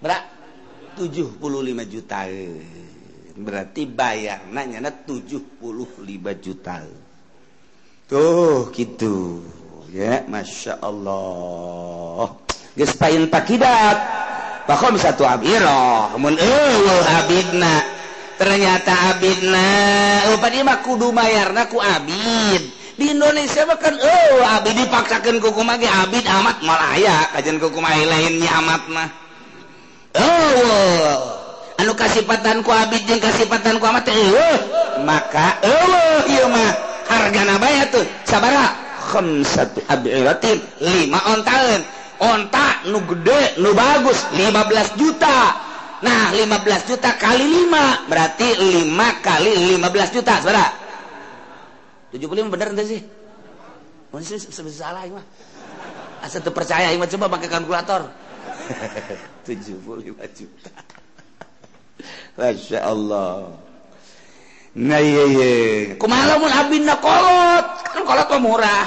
Berat 0.00 0.24
75 0.96 1.92
juta 1.92 2.24
berarti 3.36 3.82
bayar 3.84 4.48
nanya 4.48 4.80
75 4.80 5.60
juta 6.40 6.80
tuh 8.08 8.72
gitu. 8.72 9.44
Ya 9.92 10.24
Masya 10.24 10.80
Allah. 10.80 12.40
Gespain 12.78 13.26
takidat 13.26 13.98
Bakom 14.70 14.94
satu 14.94 15.26
abiro 15.26 16.14
mun 16.14 16.38
eueuh 16.38 17.06
abidna. 17.18 17.82
Ternyata 18.38 18.94
abidna 19.10 19.66
euh, 20.30 20.38
upadi 20.38 20.62
mah 20.62 20.78
kudu 20.86 21.10
mayarna 21.10 21.66
ku 21.66 21.82
abid. 21.82 22.70
Di 22.94 23.10
Indonesia 23.10 23.66
mah 23.66 23.82
kan 23.82 23.98
eueuh 23.98 24.46
abid 24.46 24.78
dipaksakan 24.78 25.42
ku 25.42 25.50
kumaha 25.50 26.06
abid 26.06 26.22
amat 26.22 26.62
malaya 26.62 27.26
kajian 27.34 27.58
ku 27.58 27.66
kumaha 27.74 27.98
lainnya 27.98 28.46
amat 28.62 28.82
mah. 28.94 29.08
Eueuh. 30.14 31.18
Anu 31.82 31.92
kasipatan 31.98 32.62
ku 32.62 32.70
abid 32.70 33.10
jeung 33.10 33.18
kasipatan 33.18 33.82
ku 33.82 33.84
amat 33.90 34.06
eueuh. 34.06 34.58
Maka 35.02 35.66
eueuh 35.66 36.30
iya 36.30 36.46
mah 36.46 36.70
harga 37.10 37.42
nabaya 37.42 37.90
tuh 37.90 38.06
sabara 38.22 38.70
khamsatu 39.02 39.82
abiratin 39.90 40.62
5 40.78 41.10
ontaeun. 41.10 41.82
Ontak 42.20 42.84
nu 42.92 43.00
gede 43.08 43.56
nu 43.64 43.72
bagus 43.72 44.28
15 44.36 45.00
juta. 45.00 45.56
Nah 46.00 46.32
15 46.32 46.88
juta 46.88 47.16
kali 47.16 47.44
5 47.68 48.08
berarti 48.08 48.48
5 48.56 49.24
kali 49.24 49.52
15 49.80 50.16
juta 50.16 50.34
saudara. 50.40 50.66
75 52.12 52.52
bener 52.52 52.66
ente 52.76 52.84
sih? 52.84 53.00
Masih 54.12 54.40
salah 54.72 55.04
mah 55.08 55.24
asal 56.20 56.44
terpercaya 56.44 56.92
ini 56.92 57.00
coba 57.16 57.32
pakai 57.32 57.48
kalkulator. 57.48 58.02
75 59.48 60.36
juta. 60.36 60.72
Masya 62.36 62.78
Allah. 62.84 63.56
Nah 64.76 65.00
iya 65.02 65.24
iya. 65.26 65.50
Kumaha 65.98 66.36
mun 66.38 66.52
abinna 66.52 66.94
kolot? 67.00 67.66
Kan 67.90 68.02
kolot 68.06 68.26
mah 68.28 68.40
murah 68.40 68.84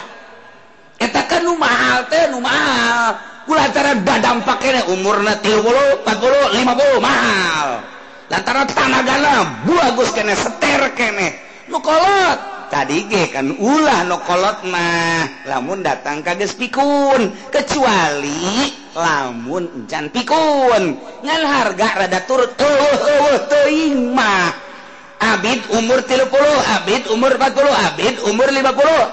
nu 1.41 1.57
mahal 1.57 2.05
teh 2.11 2.29
nu 2.29 2.37
mahal 2.43 3.17
ku 3.47 3.51
lantaran 3.57 4.03
badam 4.05 4.39
pakainya 4.45 4.87
umurna 4.87 5.39
30, 5.41 6.05
40, 6.05 6.61
50 6.63 7.01
mahal 7.01 7.81
lantaran 8.29 8.67
tanagana 8.69 9.65
buah 9.65 9.89
gus 9.97 10.11
kene 10.13 10.35
seter 10.37 10.93
kene 10.93 11.33
nu 11.67 11.79
kolot 11.79 12.69
tadi 12.73 13.05
ge 13.05 13.29
kan 13.29 13.51
ulah 13.53 14.05
nu 14.09 14.17
kolot 14.25 14.65
mah 14.67 15.45
lamun 15.45 15.85
datang 15.85 16.25
kages 16.25 16.57
pikun 16.57 17.29
kecuali 17.53 18.73
lamun 18.97 19.83
encan 19.83 20.09
pikun 20.09 20.97
ngan 21.21 21.41
harga 21.45 21.87
rada 22.05 22.19
turut 22.25 22.57
eueuh 22.57 23.37
teuing 23.47 24.11
mah 24.11 24.72
Abid 25.21 25.59
umur 25.73 26.01
tilupuluh 26.05 26.61
Abid 26.81 27.05
umur 27.13 27.37
40 27.37 27.69
Abid 27.69 28.15
umur 28.27 28.47
50 28.49 28.63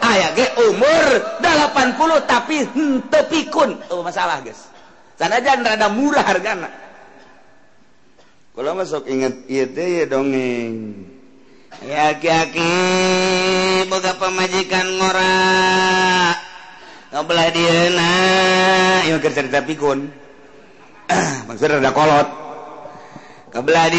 aya 0.00 0.28
ge 0.36 0.46
umur 0.70 1.04
80 1.44 2.30
tapi 2.30 2.64
henteu 2.72 3.22
pikun. 3.28 3.76
oh, 3.92 4.00
masalah 4.00 4.40
guys 4.40 4.70
Sanajan 5.20 5.60
rada 5.60 5.92
murah 5.92 6.24
hargana. 6.24 6.72
Kalau 8.56 8.72
masuk 8.72 9.04
inget 9.04 9.44
ieu 9.52 9.68
teh 9.68 10.00
ya 10.00 10.04
dongeng. 10.08 10.96
Ya 11.84 12.16
aki-aki 12.16 12.72
boga 13.92 14.16
pamajikan 14.16 14.96
ngora. 14.96 15.36
Ngobelah 17.12 17.52
dieuna 17.52 18.12
ieu 19.12 19.20
cerita 19.20 19.60
pikun. 19.60 20.08
Maksudnya 21.52 21.84
rada 21.84 21.92
kolot. 21.92 22.49
Kebelah 23.50 23.90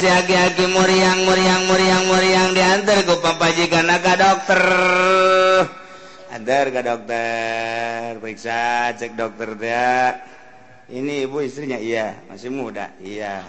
si-aki 0.00 0.64
muriang 0.72 1.20
muriang 1.28 1.62
muriang 1.68 2.04
muriang 2.08 2.48
diantar 2.56 3.04
ke 3.04 3.14
papajikan 3.20 3.84
naga 3.84 4.16
dokter. 4.16 4.62
Ada 6.34 6.56
ga 6.72 6.82
dokter 6.82 8.18
periksa 8.18 8.90
cek 8.96 9.14
dokter 9.14 9.54
dia 9.54 10.18
ini 10.90 11.28
ibu 11.28 11.44
istrinya 11.44 11.78
iya 11.78 12.16
masih 12.26 12.50
muda 12.50 12.90
iya. 13.04 13.44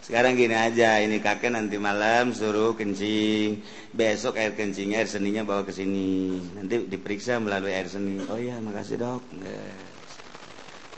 Sekarang 0.00 0.34
gini 0.34 0.56
aja 0.56 0.98
ini 0.98 1.22
kakek 1.22 1.54
nanti 1.54 1.78
malam 1.78 2.34
suruh 2.34 2.74
kencing 2.74 3.62
besok 3.94 4.40
air 4.40 4.56
kencing 4.56 4.96
air 4.96 5.06
seninya 5.06 5.46
bawa 5.46 5.62
ke 5.62 5.70
sini. 5.70 6.40
Nanti 6.56 6.88
diperiksa 6.88 7.38
melalui 7.38 7.74
air 7.74 7.86
seni. 7.86 8.18
Oh 8.26 8.38
iya 8.40 8.58
makasih 8.58 8.98
dok. 8.98 9.22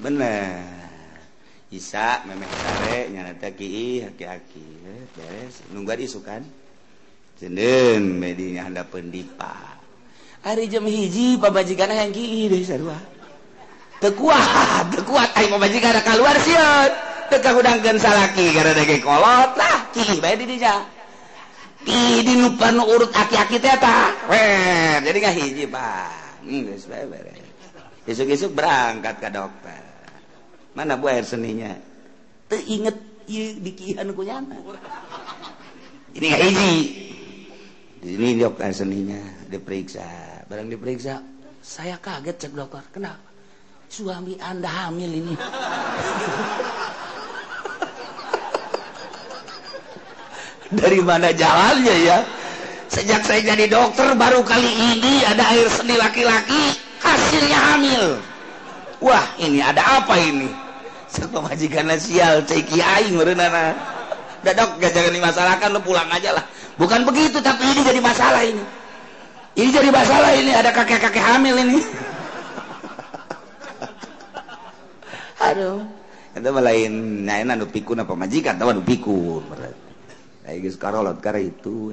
Bener 0.00 0.81
Isa 1.72 2.20
memeh 2.28 2.44
sare 2.52 3.08
nyarata 3.08 3.48
ki 3.56 4.04
haki-haki. 4.04 4.68
Eh, 4.84 5.02
beres. 5.16 5.64
Nunggu 5.72 5.96
isukan 6.04 6.44
cenden 7.40 8.20
medi 8.20 8.60
handa 8.60 8.84
pendipa. 8.84 9.80
Hari 10.44 10.68
jam 10.68 10.84
hiji 10.84 11.40
pabajikan 11.40 11.88
yang 11.88 12.12
ki 12.16 12.52
deh 12.52 12.60
sarua 12.60 13.00
tekuat 14.04 14.92
tekuat. 15.00 15.32
Aing 15.32 15.48
pabajikan 15.56 15.96
keluar 16.04 16.36
sieun 16.44 16.92
teu 17.32 17.40
kahudangkeun 17.40 17.96
salaki 17.96 18.52
gara 18.52 18.76
dege 18.76 19.00
kolot 19.00 19.56
lah. 19.56 19.88
Ki 19.96 20.20
bae 20.20 20.36
di 20.36 20.44
dija. 20.44 20.76
Ki 21.88 22.20
di 22.20 22.36
nupan 22.36 22.76
urut 22.84 23.16
aki-aki 23.16 23.56
teh 23.56 23.80
tah 23.80 24.12
jadi 25.00 25.18
ngahiji 25.24 25.64
pak. 25.72 26.44
Hmm 26.44 26.68
geus 26.68 26.84
bae 26.84 27.08
beres. 27.08 27.48
Esuk-esuk 28.04 28.52
berangkat 28.52 29.24
ke 29.24 29.32
dokter. 29.32 29.91
Mana 30.72 30.96
bu 30.96 31.08
air 31.08 31.24
seninya? 31.24 31.72
Teringet 32.48 32.96
dikihanku 33.62 34.22
nyana. 34.24 34.56
Ini 36.12 36.24
nggak 36.28 36.42
hiji 36.44 36.72
ini 38.02 38.34
dok 38.34 38.58
air 38.58 38.74
seninya 38.74 39.22
diperiksa. 39.46 40.02
Barang 40.50 40.66
diperiksa 40.66 41.22
saya 41.62 41.94
kaget 42.02 42.34
cek 42.42 42.52
dokter. 42.58 42.82
Kenapa? 42.90 43.30
Suami 43.86 44.34
anda 44.42 44.66
hamil 44.66 45.22
ini. 45.22 45.38
Dari 50.72 51.04
mana 51.04 51.30
jalannya 51.30 51.96
ya? 52.00 52.24
Sejak 52.90 53.22
saya 53.24 53.40
jadi 53.54 53.68
dokter 53.70 54.16
baru 54.16 54.42
kali 54.42 54.72
ini 54.96 55.22
ada 55.24 55.44
air 55.54 55.68
seni 55.70 55.94
laki-laki 55.96 56.74
hasilnya 56.98 57.60
hamil. 57.72 58.18
Wah 58.98 59.22
ini 59.38 59.62
ada 59.62 60.02
apa 60.02 60.16
ini 60.18 60.61
serta 61.12 61.44
majikan 61.44 61.92
sial 62.00 62.40
ceki 62.48 62.80
aing 62.80 63.20
merenana 63.20 63.76
dadok 64.40 64.80
gak 64.80 64.96
jangan 64.96 65.12
dimasalahkan 65.12 65.68
lo 65.76 65.80
pulang 65.84 66.08
aja 66.08 66.32
lah. 66.32 66.44
Bukan 66.80 67.04
begitu 67.04 67.36
tapi 67.44 67.68
ini 67.68 67.84
jadi 67.84 68.00
masalah 68.00 68.42
ini. 68.42 68.64
Ini 69.52 69.68
jadi 69.68 69.92
masalah 69.92 70.32
ini 70.32 70.56
ada 70.56 70.72
kakek-kakek 70.72 71.20
hamil 71.20 71.60
ini. 71.60 71.78
Aduh. 75.52 75.84
Itu 76.32 76.48
lain 76.48 76.92
nah 77.28 77.44
anu 77.44 77.68
pikun 77.68 78.00
apa 78.00 78.16
majikan 78.16 78.56
tahu 78.56 78.72
anu 78.72 78.80
pikun? 78.80 79.44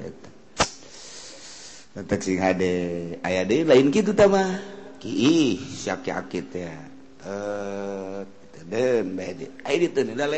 Aya 3.20 3.44
lain 3.44 3.92
gitu 3.92 4.16
ki 5.00 5.60
ya 6.56 6.72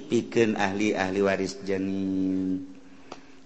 bikin 0.06 0.54
ahli-ahli 0.60 1.20
waris 1.24 1.56
janin. 1.64 2.68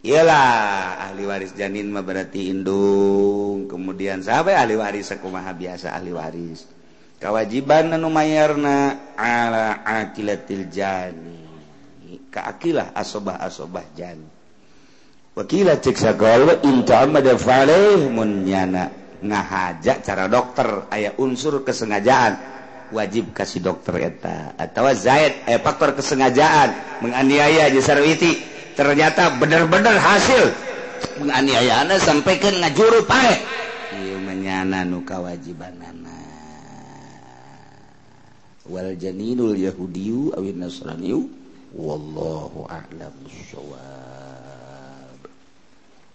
Iyalah 0.05 1.09
ahli 1.09 1.25
waris 1.25 1.57
janin 1.57 1.89
mah 1.89 2.03
berarti 2.03 2.51
indung. 2.53 3.65
Kemudian 3.71 4.21
sampai 4.21 4.53
ahli 4.59 4.77
waris 4.77 5.09
sekumaha 5.15 5.55
biasa 5.55 5.97
ahli 5.97 6.13
waris. 6.13 6.67
Kewajiban 7.23 7.95
anu 7.95 8.11
mayarna 8.13 8.99
ala 9.17 9.81
akilatil 9.87 10.69
jani 10.69 11.41
keakilah 12.35 12.91
asobah 12.99 13.39
asobah 13.47 13.87
jani 13.95 14.34
wakila 15.35 15.79
ciksa 15.83 16.15
munyana 18.11 19.05
ngahaja 19.25 20.05
cara 20.05 20.29
dokter 20.29 20.87
ayaah 20.93 21.17
unsur 21.19 21.65
kesengajaan. 21.65 22.53
Wajib 22.95 23.35
kasih 23.35 23.65
dokter 23.65 24.13
eta. 24.13 24.55
Atau 24.55 24.87
zaid 24.95 25.43
eh, 25.51 25.59
faktor 25.59 25.97
kesengajaan. 25.99 27.01
Menganiaya 27.03 27.73
jasarwiti 27.73 28.39
ternyata 28.79 29.35
bener-bener 29.41 29.99
hasil. 29.99 30.53
Penganiayaan 31.19 31.91
sampai 31.99 32.39
ngajuru 32.39 33.03
pae. 33.09 33.35
Menyana 34.23 34.87
nu 34.87 35.03
kawajibanana. 35.03 36.15
Wal 38.71 38.95
janinul 38.95 39.59
yahudiyu 39.59 40.37
awin 40.39 40.63
nasraniyu. 40.63 41.27
Wallahu 41.75 42.71
a'lam 42.71 43.11
bissawab. 43.27 44.04